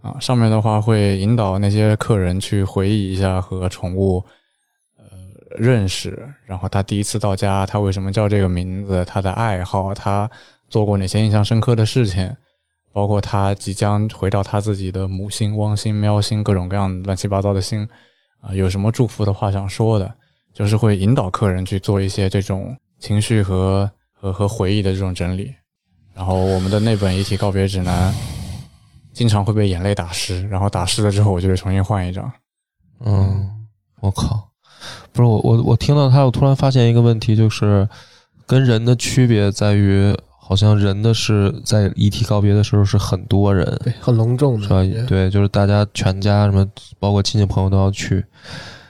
[0.00, 4.22] 啊，上面的话会引导那些客人去回忆一下和宠物
[4.96, 5.04] 呃
[5.56, 10.30] 认识，然后他第一次到家，他为什么叫这个名字，他的爱好，他
[10.68, 12.30] 做过哪些印象深刻的事情，
[12.98, 17.88] 包括他即将回到他自己的母星、汪星、喵星，各种各样乱七八糟的星
[18.40, 20.12] 啊、有什么祝福的话想说的，
[20.52, 25.54] 就是会引导客人去做一些这种情绪和和和回忆的这种整理。
[26.12, 28.12] 然后我们的那本遗体告别指南
[29.12, 32.28] 经常会被眼泪打湿，然后打湿了之后，我就得重新换一张。
[33.04, 33.48] 嗯，
[34.00, 34.50] 我靠，
[35.12, 37.88] 不是我我我听到他，我突然发现一个问题，就是
[38.44, 40.12] 跟人的区别在于，
[40.48, 44.82] 好像人的是在遗体告别的时候是很多人，对，很隆重的是吧？
[45.06, 46.66] 对，就是大家全家什么，
[46.98, 48.24] 包括亲戚朋友都要去。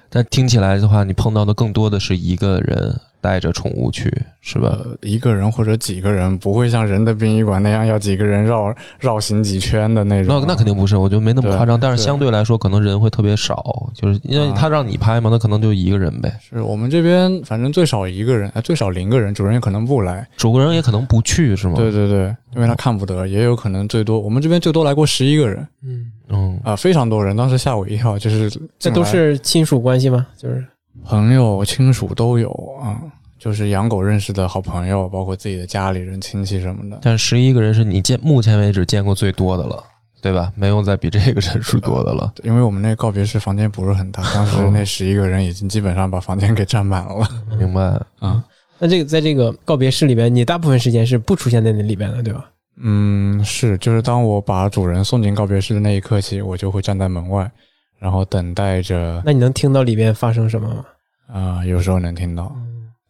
[0.08, 4.78] 但听起来的话，你碰到的更多的是一个人带着宠物去，是吧？
[4.85, 10.40] 呃，一个人或者几个人，不会像人的殡仪馆那样要几个人绕绕行几圈的那种。
[10.40, 11.78] 那那肯定不是，我觉得没那么夸张。
[11.78, 20.26] 但是是相对来说，可能人会特别少，就是因为啊他让你拍嘛，那可能就一个人呗，是我们这边反正最少一个人，哎，最少零个人，主人也可能不来。
[20.37, 21.74] 主个人也可能不去，是吗？
[21.76, 30.26] 对对对，因为他看不得，也有可能最多我们这边最多来过十一个人嗯，嗯啊、非常多人，当时吓我一跳，就是这都是亲属关系吗？
[30.37, 30.64] 就是
[31.04, 32.50] 朋友、亲属都有
[32.82, 33.00] 啊、
[33.38, 36.98] 就是养狗认识的好朋友，包括自己的家里人、亲戚什么的。
[37.02, 39.82] 但十一个人是你见目前为止见过最多的了，
[40.20, 40.52] 对吧？
[40.54, 42.32] 没有再比这个人数多的了。
[42.44, 47.26] 因为我们那告别式房间不是很大，当时那十一个人已经基本上把房间给占满了。
[47.58, 47.82] 明白？
[48.18, 48.44] 啊，
[48.78, 52.50] 那这个在这个告别式里边，你大部分时间是不出现在那里边的，对吧？
[52.80, 57.50] 嗯，是，就是当我把主人送进告别式的那一刻起，我就会站在门外，
[57.98, 59.22] 然后等待着。
[59.24, 60.84] 那你能听到里面发生什么吗？
[61.26, 62.54] 啊、有时候能听到。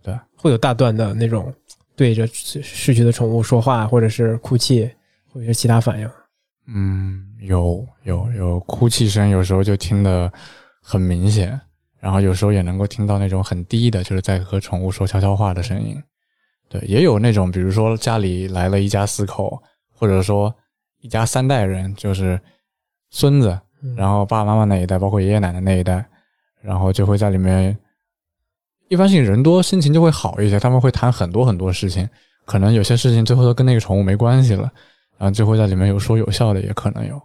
[0.02, 1.52] 对，会有大段的那种
[1.94, 4.90] 对着逝去的宠物说话，或者是哭泣，
[5.32, 6.10] 或者是其他反应？
[6.66, 10.30] 嗯，有有有哭泣声，有时候就听得
[10.82, 11.58] 很明显，
[11.98, 15.96] 然后有时候也能够听到那种很低的，就是在和宠物说悄悄话的声音。
[16.68, 20.54] 对，也有那种，比如说家里来了一家四口，或者说
[21.00, 22.38] 一家三代人，就是
[23.10, 23.58] 孙子，
[23.96, 26.04] 然后爸爸妈妈那一代，包括爷爷奶奶那一代，
[26.60, 27.76] 然后就会在里面。
[28.88, 30.58] 一般性人多，心情就会好一些。
[30.58, 32.08] 他们会谈很多很多事情，
[32.46, 34.62] 可能有些事情最后都跟那个宠物没关系了，
[35.18, 37.20] 然后就会在里面有说有笑的，也可能有。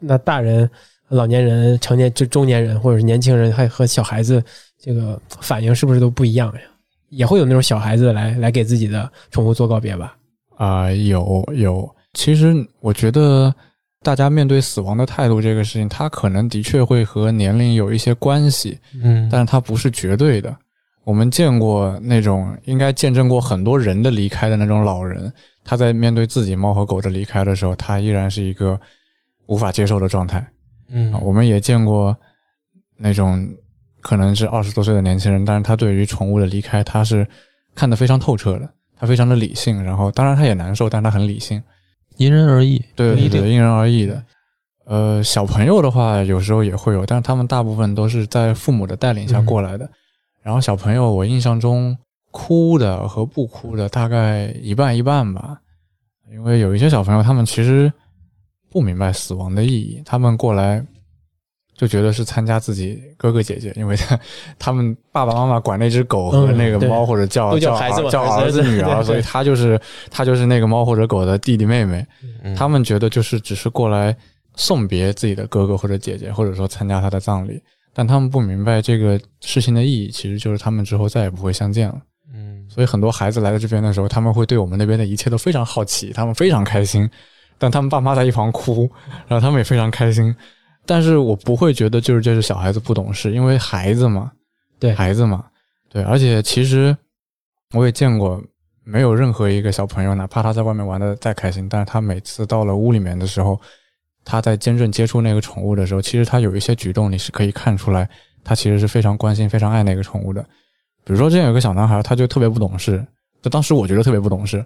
[0.00, 0.68] 那大人、
[1.08, 4.42] 老年人、成年就中年人或者是年轻人，还和小孩子
[4.80, 6.60] 这个反应是不是都不一样呀？
[7.10, 10.16] 也会有那种小孩子来来给自己的宠物做告别吧？
[10.56, 11.88] 啊，有有。
[12.14, 13.54] 其实我觉得
[14.04, 20.54] 大家面对死亡的态度这个事情，它可能的确会和年龄有一些关系，嗯，但是它不是绝对的。
[21.04, 25.32] 我们见过那种应该见证过很多人的离开的那种老人，
[25.64, 28.78] 他在面对自己猫和狗的离开的时候，他依然是一个
[29.46, 30.46] 无法接受的状态。
[30.88, 32.16] 嗯，我们也见过
[32.96, 33.46] 那种
[34.00, 37.26] 可能是二十多岁的年轻人，但是他对于宠物的离开，他是
[37.74, 39.82] 看得非常透彻的，他非常的理性。
[39.82, 41.62] 然后，当然他也难受，但他很理性。
[42.16, 44.22] 因人而异，对对对，因人而异的。
[44.86, 49.88] 呃，小朋友的话，有时候也会有，但是他们大部分都是在父母的带领下过来的。
[50.42, 51.96] 然后小朋友，我印象中
[52.30, 55.58] 哭的和不哭的大概一半一半吧，
[56.30, 57.90] 因为有一些小朋友他们其实
[58.70, 60.84] 不明白死亡的意义，他们过来
[61.76, 64.18] 就觉得是参加自己哥哥姐姐，因为他
[64.58, 72.06] 他们爸爸妈妈管那只狗和那个猫或者叫叫孩子叫儿子女儿， 所以他就是他就是那个猫或者狗的弟弟妹妹，
[72.56, 74.16] 他们觉得就是只是过来
[74.54, 77.60] 送别自己的哥哥或者姐姐，或者说参加他的葬礼。
[77.96, 82.00] 但他们不明白这个事情的意义，其实就是他们之后再也不会相见了。
[82.34, 87.08] 嗯，所以很多孩子来到这边的时候，他们会对我们那边的一切都非常好奇，他们非常开心。
[87.56, 88.90] 但他们爸妈在一旁哭，
[89.28, 90.34] 然后他们也非常开心。
[90.86, 94.32] 但是我不会觉得就是这是小孩子不懂事，因为孩子嘛，
[94.78, 95.44] 对孩子嘛，
[95.88, 96.02] 对。
[96.02, 96.96] 而且其实
[97.72, 98.42] 我也见过，
[98.84, 103.60] 没有任何一个小朋友，哪怕他在外面玩的再开心，但是他每次到了屋里面的时候。
[104.26, 108.08] 他在真正接触那个宠物的时候，其实他有一些举动，你是可以看出来，
[108.42, 110.42] 他其实是非常关心、非常爱那个宠物的。
[111.04, 113.06] 比如说，之前有个小男孩，他就特别不懂事，
[113.42, 114.64] 就当时我觉得特别不懂事，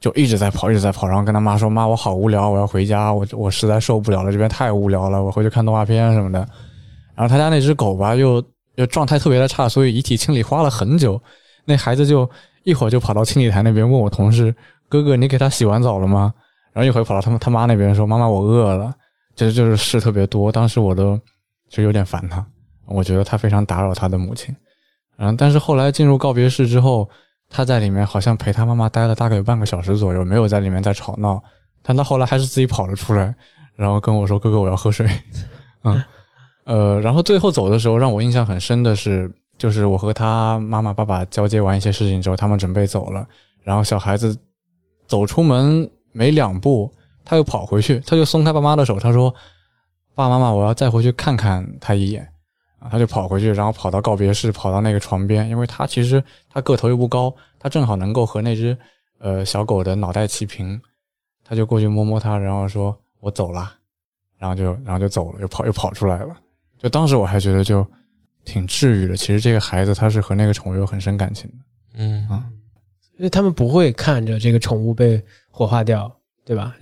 [0.00, 6.38] 就一直在跑，一直在跑，然后跟他妈说：“妈，我好无聊，我要回家，我我实在受不了了，这边太无聊了，我回去看动画片什么的。”
[7.16, 8.42] 然后他家那只狗吧，又
[8.74, 11.20] 又状态特别的差，所以遗体清理花了很久。
[11.64, 12.28] 那孩子就
[12.64, 14.54] 一会儿就跑到清理台那边问我同事
[14.88, 16.32] ：“哥哥，你给他洗完澡了吗？”
[16.72, 18.94] 然后一会儿跑到他们他妈那边说：“妈妈，我饿了。”
[19.34, 21.18] 就是就是事特别多，当时我都
[21.68, 22.44] 就有点烦他，
[22.86, 24.54] 我觉得他非常打扰他的母亲。
[25.18, 27.08] 嗯，但是后来进入告别室之后，
[27.48, 31.42] 他在里面好像陪他妈妈待了大概有半个小时左右，没有在里面再吵闹。
[31.82, 33.34] 但他后来还是自己跑了出来，
[33.74, 35.08] 然后跟我说：“哥哥，我要喝水。”
[35.84, 36.02] 嗯，
[36.64, 43.26] 呃，然后最后走的时候，让我印象很深的是，就是我和他妈妈、爸爸交接完一些事情之后，他们准备走了，
[43.62, 44.36] 然后小孩子
[45.06, 45.90] 走出门。
[46.12, 46.90] 没两步，
[47.26, 49.30] 他又跑回去，他就松开爸妈的手，他说
[50.16, 52.26] ：“爸爸妈妈，我要再回去看看他一眼。”
[52.86, 58.76] 啊，他就跑回去，然后跑到告别室，跑到那个床边，因为他其实他个头又不高，他正好能够和那只
[59.18, 60.80] 呃小狗的脑袋齐平，
[61.44, 63.74] 他就过去摸摸它，然后说：“我走了。”
[64.38, 66.36] 然后就然后就走了，又跑又跑出来了。
[66.78, 67.86] 就当时我还觉得就
[68.44, 69.16] 挺治愈的。
[69.16, 71.56] 其实这个孩子他是和那个宠物有很深感情的。
[71.94, 72.44] 嗯啊。
[73.18, 76.76] 因为他们不会看着这个宠物被火化掉，对吧？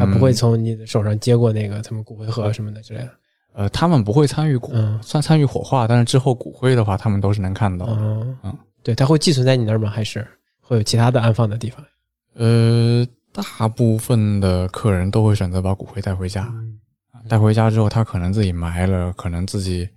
[0.00, 3.10] 他不会从你的手上接过那个他们骨灰盒什么的之类的。
[3.58, 7.86] 呃，他们不会参与骨，算参与火化，但是之后骨灰的话，他们都是能看到。
[7.88, 9.90] 嗯嗯，对，他会寄存在你那儿吗？
[9.90, 10.24] 还是
[10.60, 11.84] 会有其他的安放的地方？
[12.34, 16.48] 呃，大部分的客人都会选择把骨灰带回家，
[17.28, 19.88] 带回家之后，他可能自己埋了，可能自己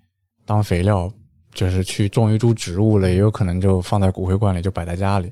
[0.43, 1.07] 当肥料，
[1.53, 5.31] 就是去种一株植物了，也有可能就放在骨灰罐里，就摆在家里。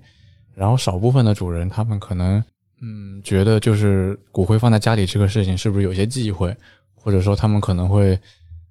[0.53, 2.43] 然后少部分的主人，他们可能，
[2.79, 6.55] 嗯，觉得就是骨灰放在家里这个事情是不是有些忌讳，
[7.01, 8.19] 或者说他们可能会，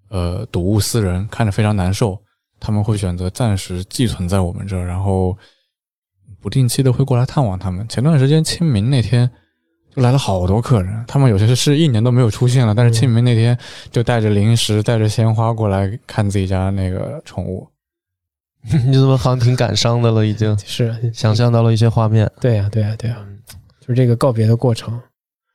[0.08, 2.20] 呃，睹物思人，看着非常难受，
[2.60, 5.36] 他们会选择暂时寄存在我们这儿，然后
[6.40, 7.86] 不定期的会过来探望他们。
[7.88, 9.28] 前段时间清明那天
[9.94, 13.58] 就来了好多客人，他们有些是一年都没有出现了，但是清明那天
[13.90, 17.68] 就带着零食、带着鲜花过来看自己家那个宠物。
[18.86, 20.26] 你怎么好像挺感伤的了？
[20.26, 22.30] 已经是想象到了一些画面。
[22.40, 23.16] 对呀，对呀，对呀，
[23.80, 25.00] 就是这个告别的过程，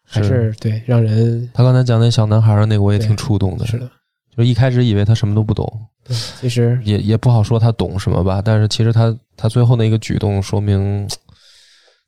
[0.05, 1.49] 还是对让人。
[1.53, 3.65] 他刚才讲那小男孩那个，我也挺触动的。
[3.65, 3.89] 是的，
[4.37, 5.67] 就一开始以为他什么都不懂，
[6.03, 8.41] 对，其实也也不好说他懂什么吧。
[8.43, 11.07] 但是其实他他最后那个举动，说明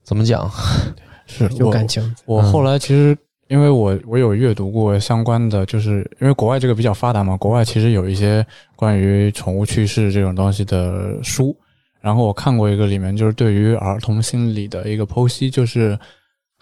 [0.03, 0.49] 怎么讲？
[1.27, 2.15] 是有感情。
[2.25, 3.17] 我后来其实
[3.47, 11.55] 因为我我有阅读过相关的，就是因为国外这个比较发达嘛，国外其实有一些关于宠物去世这种东西的书。
[11.99, 15.97] 然后我看过一个里面就是对于儿童心理的一个剖析，就是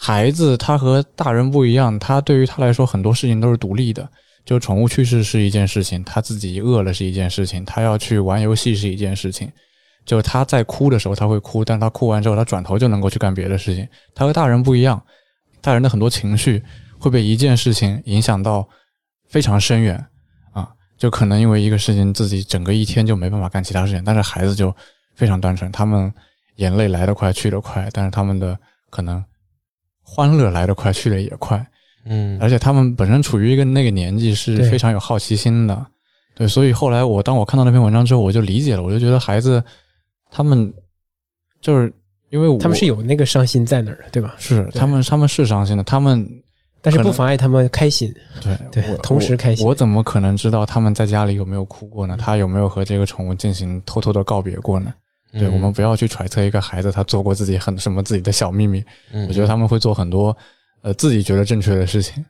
[0.06, 4.06] 孩子他和大人不一样，他对于他来说很多事情都是独立的。
[4.44, 9.50] 就宠物去世是一件事情，他自己饿了是一件事情，他要去玩游戏是一件事情。
[10.06, 13.88] 就他在哭的时候他会哭，但他哭完之后他转头就能够去干别的事情。
[14.14, 15.02] 他和大人不一样，
[15.62, 16.62] 大人的很多情绪
[17.00, 18.68] 会被一件事情影响到
[19.30, 20.06] 非常深远
[20.52, 24.76] 啊，就可能因为一个事情自己整个一天就没办法干其他事情，但是孩子就。
[25.16, 26.12] 非常单纯，他们
[26.56, 28.58] 眼泪来得快，去得快，但是他们的
[28.90, 29.24] 可能
[30.04, 31.66] 欢乐来得快，去得也快，
[32.06, 35.86] 嗯，而且他们本身处于一个那个年纪是非常有好奇心的，
[36.36, 39.64] 对，所以后来我当我看到那篇文章之后，我就理解了，我就觉得孩子
[40.30, 40.72] 他们
[41.62, 41.92] 就是
[42.30, 44.36] 因为他们是有那个伤心在那儿的，对吧？
[44.38, 46.28] 是他们他们是伤心的，他们
[46.82, 49.66] 但是不妨碍他们开心，对对，同时开心。
[49.66, 52.18] 我怎么可能知道他们在家里有没有哭过呢？
[52.20, 54.94] 他有没有和这个宠物进行偷偷的告别过呢？
[55.34, 58.84] 对，我们不要去揣测一个孩子他做过自己很什么自己的小秘密。
[59.12, 60.36] 嗯，我觉得他们会做很多
[60.84, 62.24] 呃自己觉得正确的事情。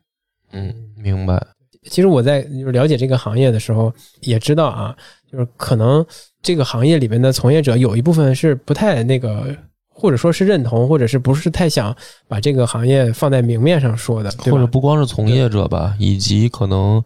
[0.54, 1.46] 嗯，明白。
[1.90, 4.96] 其实我在就是了解这个行业的时候，也知道啊，
[5.30, 6.06] 就是可能
[6.42, 9.54] 这个行业里面的从业者有一部分是不太那个，
[9.90, 11.94] 或者说是认同，或者是不是太想
[12.26, 17.04] 把这个行业放在明面上说的，或者不光是从业者吧，以及可能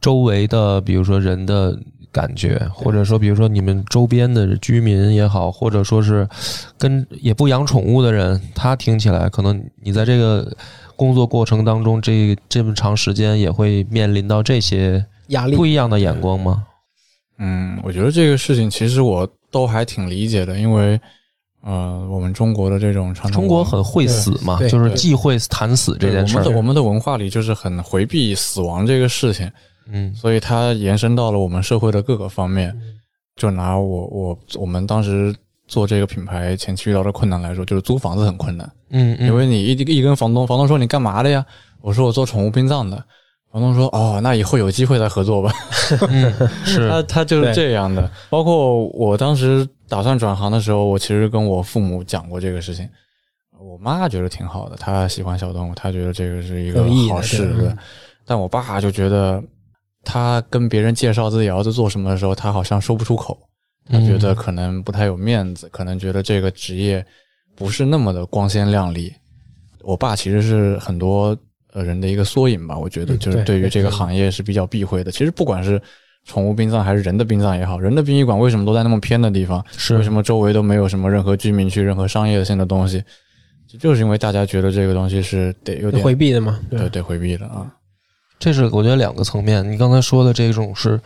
[0.00, 1.76] 周围的，比如说人的。
[2.14, 6.26] 感觉，或者说，比如说你们周边的居民也好，或者说是
[6.78, 10.56] 跟也不养宠物的人，他听起来可能你在这个
[10.94, 16.62] 工作过程当中，这这么长时间也会面临到这些压力、不一样的眼光吗？
[17.38, 21.00] 嗯，我觉得这个事情其实我都还挺理解的，因为
[21.64, 26.36] 呃，我们中国的这种传统，中国很会死嘛，就是忌讳谈死这件事。
[26.36, 29.50] 我们的我们的文化里就是很回避死亡这个事情。
[29.90, 32.74] 嗯，所以它延伸到了我们社会的各个方面。
[33.36, 35.34] 就拿我我我们当时
[35.66, 38.70] 做这个品牌前期遇到的困难来说，就是租房子很困难。
[38.90, 41.44] 嗯，因为你一一跟房东，房东说你干嘛的呀？
[41.80, 42.96] 我说我做宠物殡葬的。
[43.50, 45.52] 房东说哦，那以后有机会再合作吧。
[46.64, 48.08] 是，他他就是这样的。
[48.30, 52.88] 包括我当时打算转行的时候，我其实跟我父母讲过这个事情。
[53.58, 57.52] 我妈觉得挺好的，她喜欢小动物，她觉得这个是一个好事。
[57.54, 57.68] 对，
[58.24, 59.42] 但我爸就觉得。
[60.04, 63.38] 他跟别人介绍自己儿子做什么的时候，他好像说不出口，
[63.90, 67.04] 他觉得可能不太有面子，可能觉得这个职业
[67.56, 69.12] 不是那么的光鲜亮丽。
[69.82, 71.36] 我爸其实是很多
[71.72, 75.10] 呃人的一个缩影吧，我觉得就是对于这个行业是比较避讳的。
[75.10, 75.80] 其实不管是
[76.24, 79.64] 宠物殡葬还是人的殡葬也好，人的殡仪馆为什么都在那么偏的地方？
[79.76, 83.02] 是为什么周围都没有什么任何居民区、任何商业性的东西？
[83.78, 87.70] 就是因为大家觉得这个东西是得有点回避的嘛，对，得回避的啊。
[88.38, 89.70] 这是我觉得两个层面。
[89.70, 91.00] 你刚才说的这种是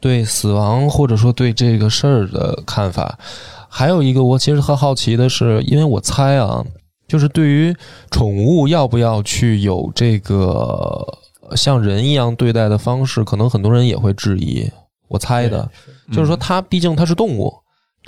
[0.00, 3.18] 对死亡或者说对这个事儿的看法，
[3.68, 6.64] 还有一个我其实很好奇的是，因为我猜啊，
[7.08, 7.74] 就是对于
[8.10, 11.04] 宠物要不要去有这个
[11.56, 14.68] 像人一样对待的方式，可能很多人也会质疑。
[15.08, 15.68] 我猜的，
[16.12, 17.52] 就是说它毕竟它是动物。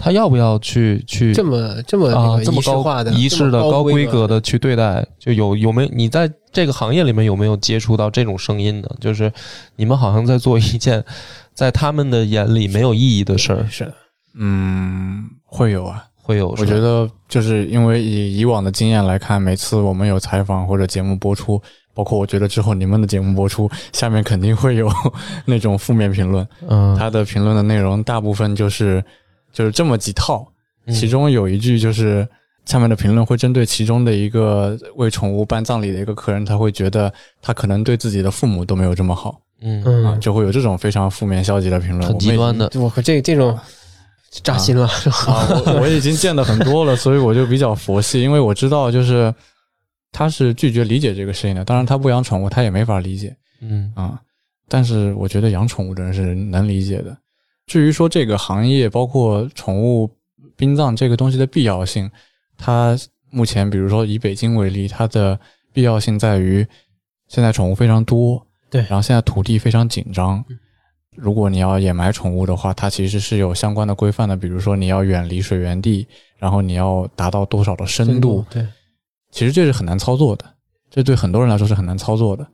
[0.01, 5.05] 他要不要去去这么这么啊这么高仪式的高规格的去对待？
[5.19, 8.89] 就有有没有你在这个行业里面有没有接触到这种声音呢？
[9.01, 9.33] 就是
[9.77, 11.05] 你们好像在做一件
[11.55, 13.67] 在他们的眼里没有意义的事儿。
[13.71, 13.93] 是，
[14.35, 16.49] 嗯，会有啊，会有。
[16.59, 21.61] 我觉得就是因为以以往的经验来看，每次我们有采访或者节目播出，
[21.95, 24.91] 包括我觉得之后你们的节目播出，下面肯定会有
[25.45, 26.47] 那种负面评论。
[26.69, 29.05] 嗯，他的评论的内容大部分就是。
[29.51, 30.47] 就是这么几套，
[30.93, 32.29] 其中有一句就是
[32.69, 37.11] 下面的评论会针对其中的一个为宠物办葬礼的一个客人，他会觉得
[37.41, 42.71] 他可能对自己的父母都没有这么好，嗯啊，就会有这种非常负面消极的评论，很极端的。
[42.75, 43.59] 我靠这这种
[44.43, 49.35] 扎心了，啊，我我已经见的很多了，所以我就比较佛系，因为我知道就是
[50.13, 51.65] 他是拒绝理解这个事情的。
[51.65, 54.21] 当然，他不养宠物，他也没法理解，嗯啊，
[54.69, 57.17] 但是我觉得养宠物的人是能理解的。
[57.67, 60.11] 至于说这个行业，包括宠物
[60.55, 62.11] 殡葬这个东西的必要性，
[62.59, 62.95] 它
[63.31, 65.41] 目前，比如说以北京为例，它的
[65.73, 66.67] 必要性在于
[67.29, 70.45] 现在宠物非常多，对，然后现在土地非常紧张，
[71.17, 76.07] 如果你要掩埋宠物的话，它其实是有相关的规范的，比如说你要远离水源地，
[76.37, 78.67] 然后你要达到多少的深度，对，
[79.31, 80.45] 其实这是很难操作的，
[80.91, 82.47] 这对很多人来说是很难操作的，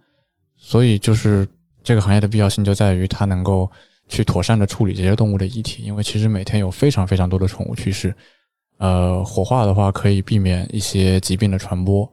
[0.57, 1.49] 所以就是
[1.83, 3.69] 这个行业的必要性就在于它能够。
[4.07, 8.15] 去妥善的处理这些动物的遗体，因为其实每天有非常非常多的宠物去世，
[8.79, 12.09] 呃，火化的话可以避免一些疾病的传播，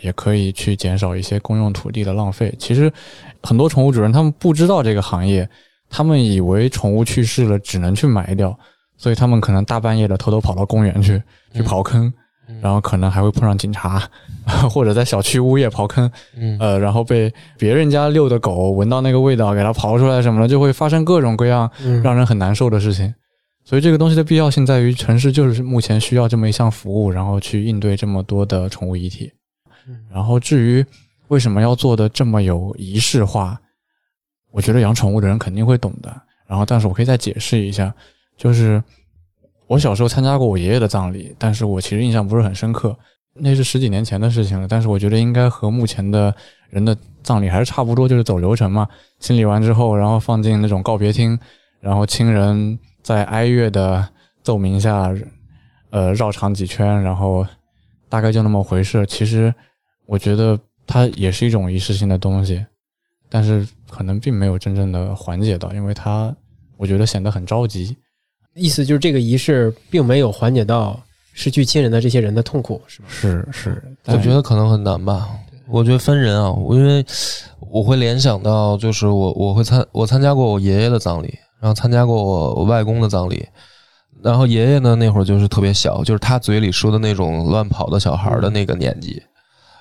[0.00, 2.54] 也可以去减少一些公用土地的浪费。
[2.58, 2.90] 其实
[3.42, 5.48] 很多宠物主人他们不知道这个行业，
[5.90, 8.56] 他们以为宠物去世了只能去埋掉，
[8.96, 12.12] 所以他们可能大半夜的偷偷跑到公园去去刨坑，
[12.62, 14.02] 然后可能还会碰上警察，
[14.70, 16.10] 或者在小区物业刨坑，
[16.60, 21.70] 呃，然后被别人家遛的狗闻到那个味道给它刨出来什么的，就会发生各种各样
[22.02, 23.12] 让人很难受的事情。
[23.66, 29.32] 所以这个东西的必要性在于城市就是目前需要这么一项服务，然后去应对这么多的宠物遗体。
[30.08, 30.86] 然后至于
[31.26, 33.60] 为什么要做的这么有仪式化，
[34.52, 36.08] 我觉得养宠物的人肯定会懂的。
[36.46, 37.92] 然后，但是我可以再解释一下，
[38.36, 38.80] 就是
[39.66, 42.96] 我小时候参加过我爷爷的葬礼，但是我其实印象不是很深刻，
[43.34, 44.68] 那是十几年前的事情了。
[44.68, 46.32] 但是我觉得应该和目前的
[46.70, 48.86] 人的葬礼还是差不多，就是走流程嘛，
[49.18, 51.36] 清理完之后，然后放进那种告别厅，
[51.80, 52.78] 然后亲人。
[53.06, 54.04] 在哀乐的
[54.42, 55.14] 奏鸣下，
[55.90, 57.46] 呃，绕场几圈，然后
[58.08, 59.06] 大概就那么回事。
[59.06, 59.54] 其实
[60.06, 62.66] 我觉得它也是一种仪式性的东西，
[63.28, 66.34] 但是可能并没有真正的缓解到，因为它
[66.76, 67.96] 我觉得显得很着急。
[68.54, 71.00] 意思就是这个仪式并没有缓解到
[71.32, 73.08] 失去亲人的这些人的痛苦，是吗？
[73.08, 75.30] 是是，我觉得可能很难吧。
[75.68, 77.06] 我觉得分人啊，因为
[77.70, 81.32] 我会联想到，就是我我会参我参加过我爷爷的葬礼。
[81.60, 83.46] 然后参加过我我外公的葬礼，
[84.22, 89.22] 然后爷爷呢那会儿就是特别小，就是他嘴里说的那种乱跑的小孩的那个年纪。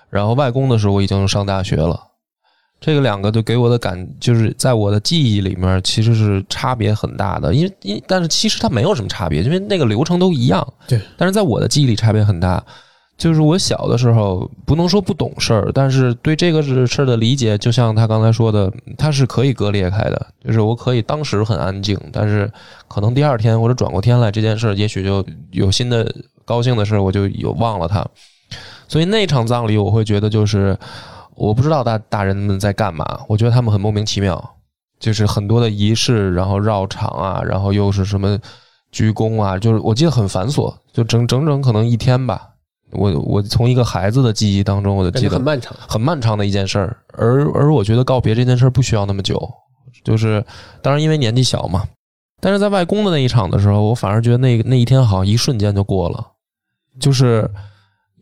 [0.09, 1.99] 然后外公的时候我已经上大学了，
[2.79, 10.65] 这个两个就给我的感就是在我的记忆里面其实是差别很大的，因为因但是其实它没有什么差别，因为那个流程都一样。
[10.87, 12.63] 对，但是在我的记忆里差别很大。
[13.17, 20.27] 就是我小的时候不能说不懂事儿，但是对这个事儿的理解，就像他刚才说的，它是可以割裂开的。
[20.43, 22.51] 就是我可以当时很安静，但是
[22.89, 26.13] 可能第二天或者转过天来，这件事儿也许就有新的
[26.43, 28.05] 高兴的事儿，我就有忘了它。
[28.87, 30.77] 所以那场葬礼，我会觉得就是
[31.35, 34.55] 我不知道大大人们在干嘛，我觉得他们很莫名其妙，
[34.99, 38.37] 就是很多的仪式，然后绕场啊，然后又是什么
[38.91, 42.49] 鞠躬啊，就是我记得很繁琐，就整整整可能一天吧。
[42.97, 46.97] 我我从一个孩子的记忆当中，我就记得很漫长，很漫长的一件事儿。
[47.13, 49.39] 而而我觉得告别这件事儿不需要那么久，
[50.03, 50.43] 就是
[50.81, 51.83] 当然因为年纪小嘛。
[52.41, 56.23] 但是在外公的那一场的时候，我反而觉得那那一天好像一瞬间就过了，
[56.99, 57.49] 就是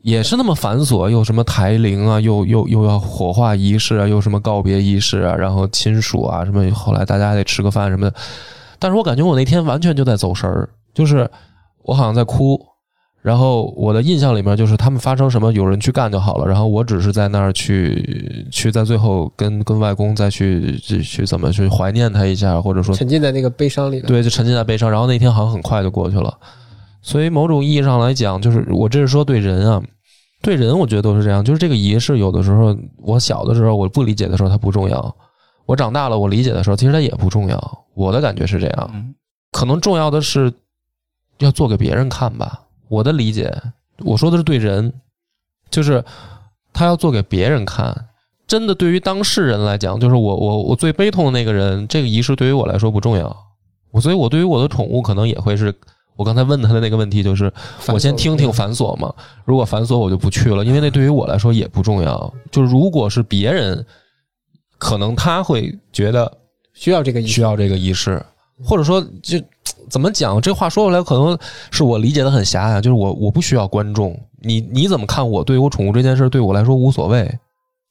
[0.02, 8.16] 也是那么繁琐，又什么抬灵啊，又又又要火化仪式啊，又什么告别仪式啊，然后亲属啊什么，后来大家还得吃个饭什么的。
[8.80, 11.30] 但是我感觉我那天完全就在走神儿，就是
[11.84, 12.60] 我好像在哭。
[13.24, 16.46] 然后我的印象里面就是他们发生什么，有人去干就好了。
[16.46, 24.02] 然后我只是在那儿去去在最后跟跟外公再去去怎么去怀念他一下，或者说沉浸在那个悲伤里。
[24.02, 24.92] 对，就沉浸在悲伤。
[24.92, 26.38] 然后那天好像很快就过去了。
[27.02, 29.82] 所以某种意义上来讲，就是我这是说对人啊，
[30.42, 31.42] 对人我觉得都是这样。
[31.42, 35.16] 就是这个仪式有的时候，我小的时候我不理解的时候它不重要，
[35.66, 37.86] 我长大了我理解的时候其实它也不重要。
[37.94, 39.14] 我的感觉是这样，
[39.54, 40.52] 可能重要的是
[41.40, 42.60] 要做给别人看吧。
[42.94, 43.52] 我的理解，
[44.00, 44.94] 我说的是对人，
[45.70, 46.04] 就是
[46.72, 48.10] 他要做给别人看。
[48.46, 53.36] 真的，对于当事人来讲，就是我我我最悲痛的那个人，这个仪式对于我来说不重要。
[53.90, 55.74] 我所以，我对于我的宠物，可能也会是
[56.16, 57.52] 我刚才问他的那个问题，就是
[57.88, 59.14] 我先听听繁琐嘛。
[59.46, 62.34] 如果繁琐，我就不去了，因为那对于我来说也不重要。
[62.52, 63.84] 就是如果是别人，
[64.78, 66.32] 可能他会觉得
[66.74, 68.24] 需要这个仪式需要这个仪式，
[68.64, 69.40] 或者说就。
[69.90, 70.42] 怎么讲？
[70.42, 71.38] 这话说回来，可能
[71.70, 72.82] 是我理解的很狭隘。
[72.82, 74.18] 就是我，我不需要观众。
[74.42, 75.44] 你你怎么看我？
[75.44, 77.32] 对于我宠物这件事，对我来说无所谓。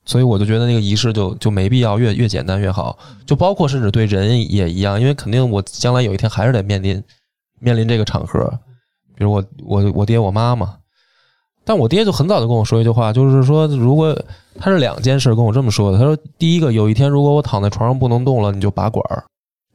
[0.05, 2.99] 所以我就觉得那个仪式就就没必要，越越简单越好。
[3.25, 7.01] 就包括甚至对人也一样，因为肯定我将来有一天还是得面临
[7.61, 8.51] 面临这个场合。
[9.14, 10.75] 比如我我我爹我妈嘛。
[11.64, 14.18] 但我爹就很早就跟我说一句话，就是说，如果
[14.59, 15.99] 他是两件事跟我这么说的。
[15.99, 19.23] 他说，第一个，有一天如果我躺在床上不能动了，你就拔管儿，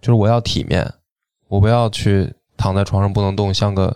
[0.01, 0.89] 就是我要体面。
[1.47, 3.95] 我不要去躺在床上不能动，像个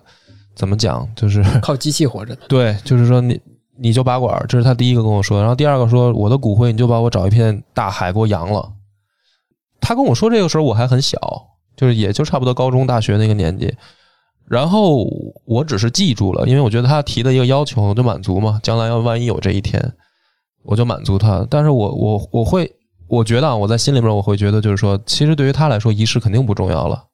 [0.56, 2.34] 怎么讲，就是 靠机器活着。
[2.47, 3.38] 对，就是说你
[3.78, 5.39] 你就拔管，这是他第一个跟我说。
[5.41, 8.72] 然后第二个说我的骨灰你就把我找一片大海给我扬了。
[9.82, 11.20] 他跟我说这个时候我还很小，
[11.76, 13.76] 就是也就差不多高中大学那个年纪。
[14.47, 15.06] 然后
[15.45, 18.60] 我只是记住了，因为我觉得他提的一个要求我就满足嘛。
[18.64, 19.93] 将来要万一有这一天，
[20.64, 21.45] 我就满足他。
[21.49, 22.72] 但是我我我会
[23.12, 27.07] 我觉得啊，我在心里面我会觉得就是说，其实对于他来说仪式肯定不重要了。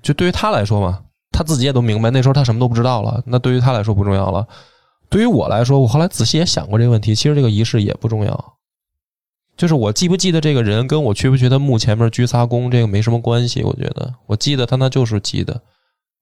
[0.00, 3.22] 就对于他来说嘛，他自己也都明白，那时候他什么都不知道了。
[3.26, 4.48] 那对于他来说不重要了。
[5.10, 8.54] 对于我来说，我后来仔细也想过这个问题，其实这个仪式也不重要。
[9.54, 13.62] 就是我记不记得这个人，跟我去不去他墓前面鞠仨躬，这个没什么关系。
[13.62, 15.60] 我觉得，我记得他那就是记得。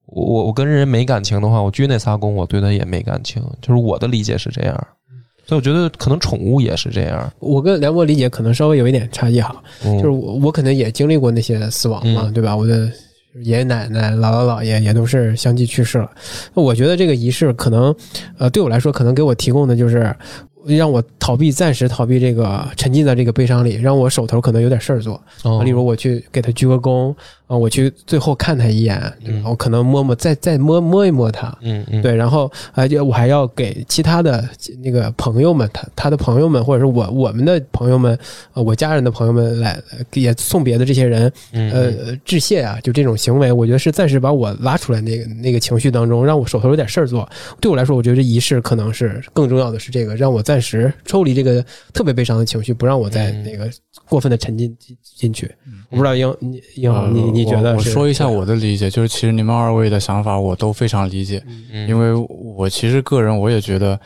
[0.06, 4.86] 我我跟人没感情的话，我鞠那仨躬，我对他也没感情，就是我的理解是这样。
[5.46, 7.32] 所以我觉得可能宠物也是这样。
[7.38, 12.56] 我跟梁博理解可能稍微有一点差异哈，嗯就是我我可能也经历过那些死亡嘛，嗯对吧？
[12.56, 12.90] 我的
[13.42, 16.10] 爷爷奶奶、姥姥姥爷也都是相继去世了。
[16.54, 17.94] 我觉得这个仪式可能，
[18.38, 20.14] 呃，对我来说可能给我提供的就是
[20.66, 25.20] 让我逃避，暂时逃避这个沉浸在这个悲伤里，让我手头可能有点事儿做。
[25.42, 27.14] 哦例如我去给他鞠个躬
[27.46, 29.00] 啊，我去最后看他一眼，
[29.44, 31.54] 我可能摸摸，再再摸摸一摸他。
[31.62, 34.48] 嗯嗯，对，然后而且我还要给其他的
[34.82, 38.16] 那个朋友们，他他的朋友们，或者是我我们的朋友们，
[38.54, 47.28] 呃，我家人的朋友们来呃也送别的这些人，嗯，呃，致谢啊，就这种行为，我觉得是暂时把我拉出来那个那个情绪当中，让我手头有点事儿做。
[47.60, 53.70] 对我来说，我觉得这仪式可能是更重要的是这个，让我暂时抽离这个特别悲伤的情绪，不让我再嗯那个
[54.04, 55.48] 过分的沉浸进进去。
[55.90, 57.70] 我不知道英你英豪，呃你你觉得？
[57.70, 62.12] 我我说一下我的理解，就是其实你们二位的想法我都非常理解，嗯因为
[62.56, 63.98] 我其实个人我也觉得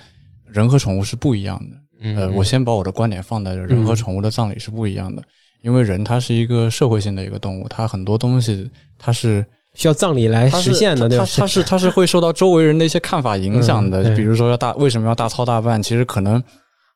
[0.46, 1.76] 人和宠物是不一样的。
[2.02, 5.22] 嗯呃，我先把我的观点放在这儿人和宠物的葬礼是不一样的，
[5.62, 9.42] 因为人它是一个社会性的一个动物，它很多东西它是
[9.74, 11.42] 需要葬礼来实现的，对吧它？
[11.42, 16.42] 它是 他是会受到周围人的一些看法影响的，嗯比如说要大为什么要大操大办，其实可能。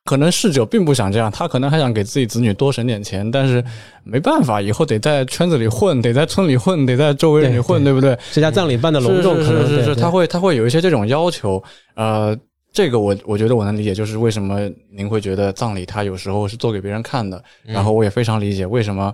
[0.05, 3.63] 可能逝者并不想这样，他可能还想给自己子女多省点钱，但是
[4.03, 8.17] 没办法，以后得在圈子里混，得在村里混，得在周围人里混，对对不对？
[8.31, 11.61] 这家葬礼办的隆重，是可能是是是，他会他会有一些这种要求。
[11.95, 12.35] 呃，
[12.73, 19.13] 这个我我觉得我能理解，就是为什么您会觉得葬礼它有时候是做给别人看的，嗯然后我也非常理解为什么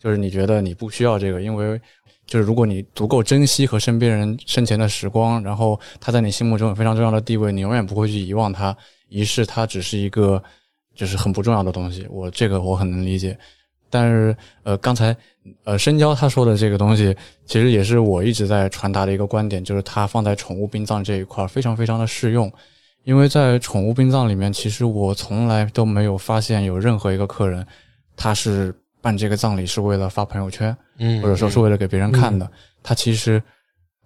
[0.00, 1.80] 就是你觉得你不需要这个，因为
[2.26, 8.76] 就是如果你足够珍惜和身边人生前的时光，然后他在你心目中有非常重要的地位，你永远不会去遗忘他。
[9.08, 10.42] 仪式它只是一个
[10.94, 13.38] 就是很不重要的东西，我这个我很能理解。
[13.88, 15.16] 但是呃，刚才
[15.62, 17.16] 呃深交他说的这个东西，
[17.46, 22.52] 其实也是我一直在传达的一个观点，就是它放在宠物殡葬这一块非常非常的适用。
[23.04, 27.64] 因为在宠物殡葬里面，其实我从来都没有发现有任何一个客人
[28.16, 28.74] 他是
[29.06, 32.50] 办这个葬礼是为了发朋友圈，嗯，或者说是为了给别人看的。
[32.82, 33.40] 他其实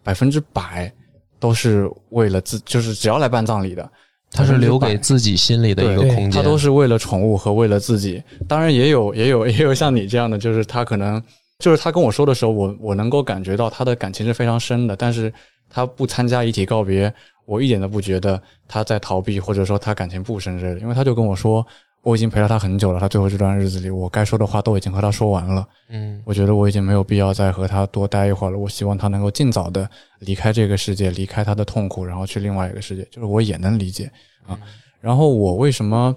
[0.03, 0.93] 百分之百
[1.39, 3.91] 都是为了自，就是只要来办葬礼的，
[4.31, 8.23] 他是留给自己心里的一个空间，他都是为了宠物和为了自己。
[8.47, 11.23] 当然也有也有也有像你这样的，就是他可能
[11.61, 15.33] 就是他跟我说的时候，我我能够感觉到他的感情是非常深的，但是
[15.71, 17.11] 他不参加遗体告别，
[17.47, 18.39] 我一点都不觉得
[18.69, 21.67] 他在逃避，或者说他感情不深之类的，因为他就跟我说。
[22.03, 25.67] 我已经陪了他很久了，他最后这段日子里，我该说的话都已经和他说完了。
[25.91, 28.59] 嗯我觉得我已经没有必要再和他多待一会儿了。
[28.59, 29.89] 我希望他能够尽早的
[30.21, 33.03] 离开这个世界，离开他的痛苦，然后去另外一个世界。
[33.11, 34.11] 就是我也能理解
[34.47, 34.59] 啊。
[35.01, 36.17] 然后我为什么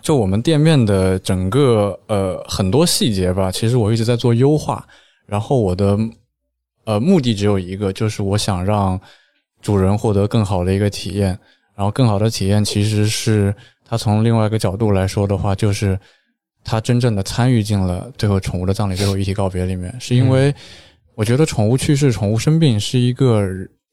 [0.00, 4.86] 就我们店面的整个呃很多细节吧，其实我一直在做优化。
[5.26, 5.98] 然后我的
[6.84, 8.98] 呃目的只有一个，就是我想让
[9.60, 11.38] 主人获得更好的一个体验。
[11.74, 13.54] 然后更好的体验其实是
[13.88, 15.98] 他从另外一个角度来说的话，就是
[16.62, 20.54] 他真正的参与进了最后宠物的葬礼、最后遗体告别里面，是因为
[21.14, 23.42] 我觉得宠物去世、宠物生病是一个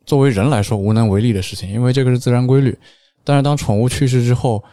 [0.05, 2.77] 作为人来说无能为力的事情，因为这个是自然规律。
[3.23, 4.63] 但是当宠物去世之后，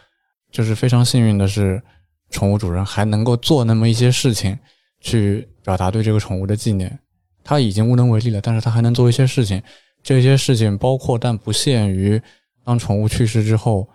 [0.51, 1.81] 就是非常幸运的是，
[2.29, 4.57] 宠物主人还能够做那么一些事情，
[4.99, 6.99] 去表达对这个宠物的纪念。
[7.43, 9.61] 他已经无能为力了，但是他还能做一些事情。
[10.03, 12.21] 这些事情包括但不限于，
[12.63, 13.87] 当宠物去世之后，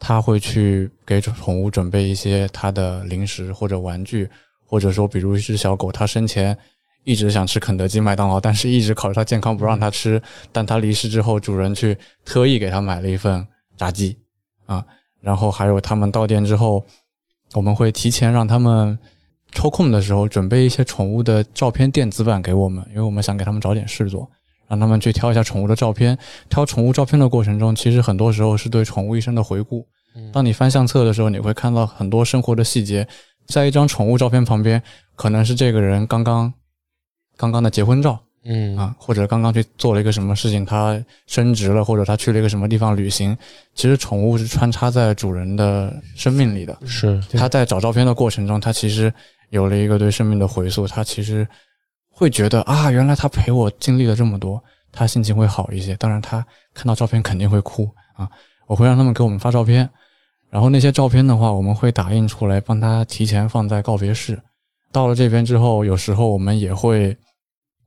[0.00, 4.28] 他会去给宠物准备一些它的零食或者玩具，
[4.64, 6.56] 或者说，比如一只小狗，它生前
[7.04, 10.20] 一直想吃肯德基、麦当劳，但是一直考虑它健康不让它吃，
[10.50, 13.46] 但它离世之后，主人去特意给它买了一份
[13.76, 14.18] 炸鸡
[14.64, 14.84] 啊，
[15.20, 16.84] 然后还有他们到店之后，
[17.52, 18.98] 我们会提前让他们
[19.52, 24.30] 抽空的时候准备一些宠物的照片电子版给我们，因为我们想给他们找点事做。
[24.70, 26.16] 让他们去挑一下宠物的照片，
[26.48, 29.86] 挑宠物照片的过程中，其实很多时候是对宠物一生的回顾。
[30.32, 33.06] 当你翻相册的时候，你会看到很多生活的细节，
[33.46, 34.80] 在一张宠物照片旁边，
[35.16, 36.52] 可能是这个人刚刚
[37.36, 43.36] 刚刚的结婚照嗯啊，或者刚刚去做了一个什么事情，他升职了，或者他去了一个什么地方旅行。
[43.74, 46.76] 其实宠物是穿插在主人的生命里的。
[46.86, 49.12] 是他在找照片的过程中，他其实
[49.50, 51.46] 有了一个对生命的回溯，他其实
[52.20, 54.62] 会觉得啊，原来他陪我经历了这么多，
[54.92, 55.96] 他心情会好一些。
[55.96, 58.28] 当然，他看到照片肯定会哭啊。
[58.66, 59.88] 我会让他们给我们发照片，
[60.50, 64.38] 然后那些照片的话，我们会打印出来，帮他提前放在告别室。
[64.92, 67.16] 到了这边之后，有时候我们也会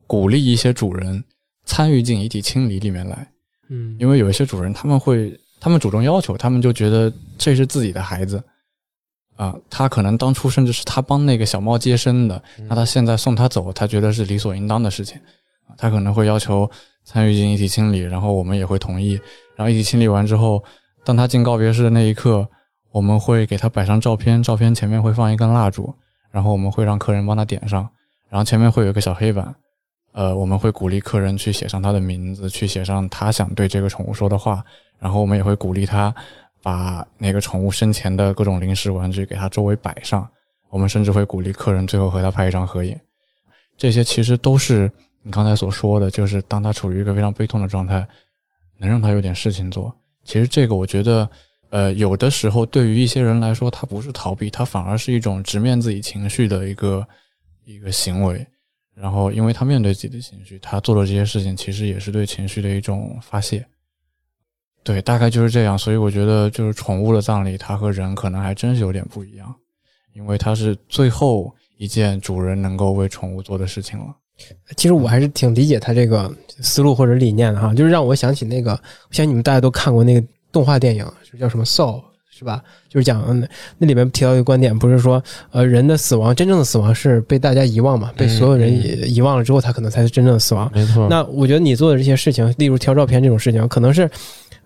[0.08, 1.24] 鼓励一些主人
[1.66, 3.28] 参与进遗体清理里面来。
[3.70, 8.44] 嗯，因为有一些主人他们会，他们主动要求，他们就觉得这是自己的孩子，
[9.36, 15.18] 啊，他可能当初甚至是他帮那个小猫接生的，那他现在送他走，他觉得是理所应当的事情，
[15.68, 16.70] 啊他可能会要求
[17.04, 19.20] 参与进行一体清理，然后我们也会同意。
[19.56, 20.64] 然后一体清理完之后，
[21.04, 22.48] 当他进告别室的那一刻，
[22.92, 25.94] 我们会给他摆上照片，照片前面会放一根蜡烛，
[26.32, 27.88] 然后我们会让客人帮他点上，
[28.30, 29.54] 然后前面会有一个小黑板，
[30.14, 34.64] 呃，我们会鼓励客人去写上他的名字，去写上他想对这个宠物说的话，
[35.00, 36.14] 然后我们也会鼓励他
[36.64, 40.28] 把那个宠物生前的各种零食玩具给它周围摆上，
[40.70, 42.98] 我们甚至会鼓励客人最后和它拍一张合影。
[43.78, 44.90] 这些其实都是
[45.22, 48.08] 你刚才所说的，就是当他处于一个非常悲痛的状态，
[48.78, 49.94] 能让他有点事情做。
[50.24, 51.30] 其实这个我觉得，
[51.70, 57.06] 呃，有的时候对于一些人来说，他不是逃避，他反而是一种直面自己情绪的一个
[57.66, 58.46] 一个行为。
[58.96, 63.66] 然后，因为他面对自己的情绪，他做的这些事情，其实也是对情绪的一种发泄。
[64.84, 65.78] 对，大概就是这样。
[65.78, 69.54] 所以我觉得，就是宠物的葬礼，它和人可能还真是有点不一样，
[70.14, 71.54] 因为它是最后。
[71.80, 74.06] 一件主人能够为宠物做的事情了。
[74.78, 76.32] 其实我还是挺理解他这个
[76.62, 82.64] 思路或者理念的哈，就是让我想起那个，我想你们大家都看过那个动画电影，就叫什么《Soul》，是吧？
[82.88, 83.48] 就是讲
[83.80, 85.22] 那里面提到一个观点，不是说
[85.52, 88.14] 呃人的死亡，真正的死亡是被大家遗忘嘛？
[88.16, 88.72] 被所有人
[89.12, 90.72] 遗忘了之后，他可能才是真正的死亡。
[90.74, 91.08] 没错。
[91.10, 94.10] 那我觉得你做的这些事情，例如挑照片这种事情，可能是。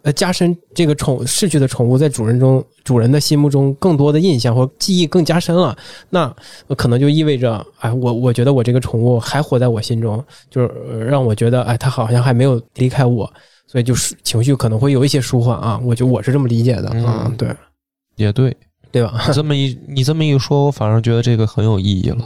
[0.03, 5.75] 呃，加深这个宠逝去的宠物在主人中主人的心目中更多的印象或记忆更加深了，
[6.09, 6.33] 那
[6.77, 10.69] 可能就意味着，哎，我我觉得我这个宠物还活在我心中，就是
[11.09, 13.31] 让我觉得，哎，它好像还没有离开我，
[13.65, 15.79] 所以就是情绪可能会有一些舒缓啊。
[15.83, 17.49] 我觉得我是这么理解的啊，对，
[18.15, 18.55] 也对，
[18.91, 19.29] 对吧？
[19.33, 22.17] 这么一你这么一说，我反而觉得这个很有意义了，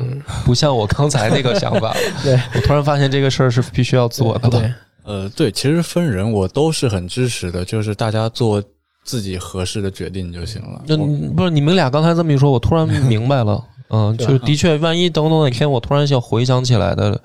[0.46, 1.96] 不像我刚才那个想法。
[2.24, 4.76] 对我突然发现这个事儿是必须要做的了。
[5.04, 8.64] 呃，对，其实分人我都是很支持的，就是大家做
[9.04, 10.84] 自己合适的决定就行了。
[10.90, 13.64] 嗯，不是你们俩刚才这么一说，我突然 明白了。
[13.90, 17.20] 嗯，就是的确，万一等等哪天我突然想回想起来的，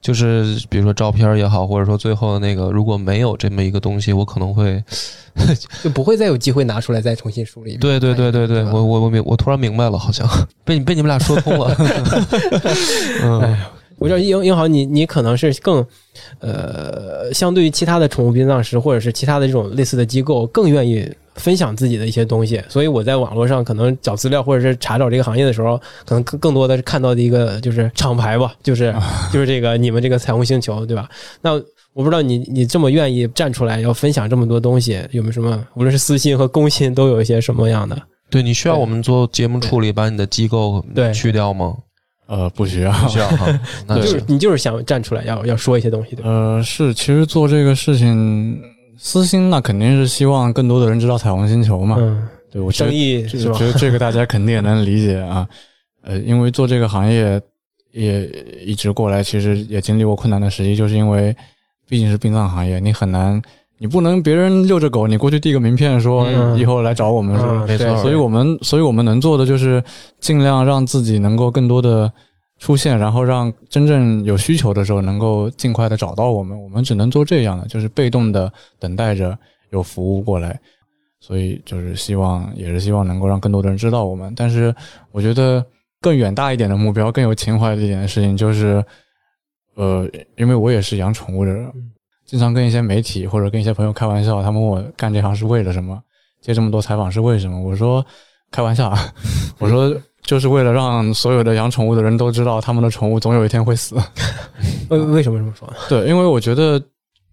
[0.00, 4.82] 就是比如说照片也好，或者说最后的那个，如果没有这么一个东西，我可能会
[5.84, 7.76] 就不会再有机会拿出来再重新梳理。
[7.76, 10.26] 对对对对对，我我我明我突然明白了，好像
[10.64, 11.76] 被你被你们俩说通了。
[13.22, 13.56] 嗯。
[14.02, 15.86] 我知道英英豪，你你可能是更，
[16.40, 22.62] 呃，相对于其他的宠物殡葬师或者是其他的这种类似的机构，更愿意分享自己的一些东西。
[22.68, 28.94] 所以我在网络上可能找资料或者是查找这个行业的时候，可能更更多的是看到的一个就是厂牌吧，就是
[29.32, 31.08] 就是这个你们这个彩虹星球，对吧？
[31.40, 31.54] 那
[31.94, 37.96] 我不知道你你这么愿意站出来要分享这么多东西，有没有什么无论是私心和公心都有一些什么样的？
[38.30, 40.84] 对你需要我们做节目处理，把你的机构
[41.14, 41.76] 去掉吗？
[42.26, 43.60] 呃，不需要，不需要哈。
[43.86, 46.30] 那就是你就是想站出来，要要说一些东西，对吧？
[46.30, 48.60] 呃，是，其实做这个事情，
[48.96, 51.96] 私心那肯定是希望更多的人知道彩虹星球嘛。
[51.98, 53.58] 嗯，对我生意是吧？
[53.58, 55.46] 觉得这个大家肯定也能理解啊。
[56.02, 57.40] 呃，因为做这个行业
[57.92, 58.26] 也
[58.64, 61.36] 一直过来，其实也经历过困难的时期，就是因为
[61.88, 63.40] 毕竟是殡葬行业，你很难。
[63.82, 67.64] 你不能别人遛着狗，你过去递个名片说以后来找我们，是吧？
[67.66, 67.96] 没错。
[67.96, 69.82] 所以我们，所以我们能做的就是
[70.20, 72.12] 尽量让自己能够更多的
[72.60, 76.56] 出现，然后让真正有需求的时候能够尽快的找到我们。
[76.62, 79.36] 我们只能做这样的，就是被动的等待着
[79.70, 80.56] 有服务过来。
[81.18, 84.32] 所以就是希望，也是希望能够让更多的人知道我们。
[84.36, 84.72] 但是
[85.10, 85.64] 我觉得
[86.00, 88.84] 更远大一点的目标，更有情怀一点的事情，就是
[89.74, 91.68] 呃，因为我也是养宠物的人。
[92.32, 96.00] 经常跟一些媒体或者跟一些朋友开玩笑，他们问我干这行是为了什么，
[96.40, 97.60] 接这么多采访是为什么？
[97.60, 98.02] 我说
[98.50, 98.98] 开玩笑，啊，
[99.60, 103.96] 我说就是为了让所有的养宠物的人都知道，他们的宠物总有一天会死。
[104.88, 105.70] 为为什么这么说？
[105.90, 106.82] 对，因为我觉得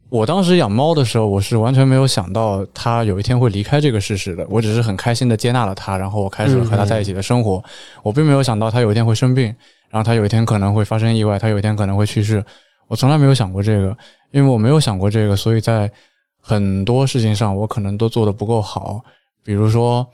[0.09, 4.45] 我当时养猫的时候，我是完全没有想到它有一天会离开这个事实的。
[4.49, 7.63] 我只是很开心的接纳了它，然后我开始和它在一起的生活。
[8.03, 9.45] 我并没有想到它有一天会生病，
[9.89, 12.43] 然后它有一天可能会发生意外，它有一天可能会去世。
[12.89, 13.97] 我从来没有想过这个。
[14.31, 15.91] 因为我没有想过这个，所以在
[16.39, 19.03] 很多事情上我可能都做得不够好。
[19.43, 20.07] 比如说，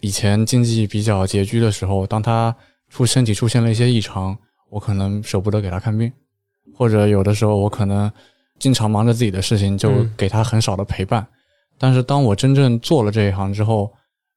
[0.00, 2.52] 以前经济比较拮据的时候，当他
[2.88, 4.36] 出身体出现了一些异常，
[4.68, 6.12] 我可能舍不得给他看病，
[6.74, 8.10] 或者有的时候我可能
[8.58, 11.24] 经常忙着自己的事情，就给他很少的陪伴。
[11.78, 13.92] 但是当我真正做了这一行之后，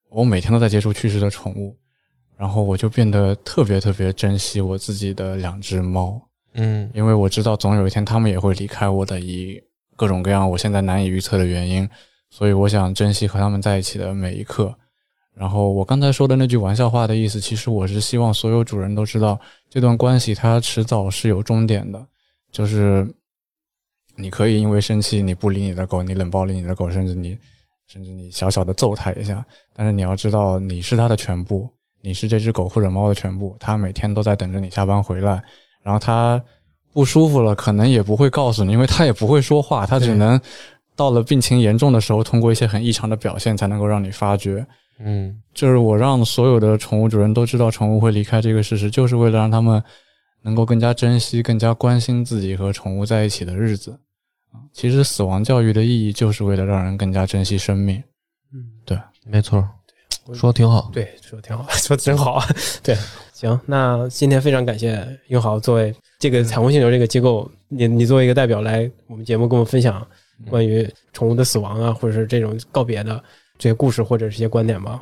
[0.08, 1.76] 我每天都在接触去世的宠物，
[2.36, 6.29] 然后我就变得特别特别珍惜我自己的两只猫。
[6.54, 9.62] 嗯，因为我知道总有一天他们也会离开我的，以
[9.96, 11.88] 各种各样我现在难以预测的原因，
[12.30, 14.74] 所以我想珍惜和他们在一起的每一刻。
[15.32, 19.40] 然后我刚才说的那句玩笑话的意思，其实我是希望所有主人都知道，
[19.70, 22.04] 这段关系它迟早是有终点的。
[22.50, 23.08] 就是
[24.16, 27.38] 你可以因为生气你不理你的狗，你冷暴力你的狗，甚至你
[27.86, 29.42] 甚至你小小的揍它一下，
[29.72, 31.70] 但是你要知道，你是它的全部，
[32.02, 35.42] 你是这只狗或者猫的全部，它每天都在等着你下班回来。
[35.82, 36.42] 然后他
[36.92, 40.40] 不舒服了，可能也不会告诉你，因为他也不会说话，他只能
[40.96, 44.66] 到了病情严重的时候，通过一些很异常的表现，才能够让你发觉。
[45.02, 49.82] 嗯就是我让所有的宠物主人都知道宠物会离开这个事实，就是为了让他们
[50.42, 53.98] 能够更加珍惜、更加关心自己和宠物在一起的日子。
[54.52, 58.02] 啊，其实死亡教育的意义就是为了让人更加珍惜生命。
[58.52, 59.66] 嗯，对没错，
[60.34, 60.90] 说的挺好。
[60.92, 62.42] 对，说的挺好， 说的真好。
[62.82, 62.94] 对，
[63.40, 70.06] 行，那今天非常感谢英豪作为这个彩虹星球这个机构，你你作为一个代表来我们节目跟我们分享
[70.50, 73.18] 关于宠物的死亡啊，或者是这种告别的
[73.56, 75.00] 这些故事或者是一些观点吧，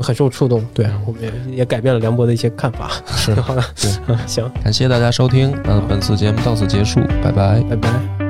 [0.00, 0.66] 很受触动。
[0.74, 2.90] 对我们也也改变了梁博的一些看法。
[3.06, 3.62] 是好的，
[4.26, 7.60] 行，感谢大家收听，那本次节目到此结束，拜拜。
[7.70, 8.25] 拜拜。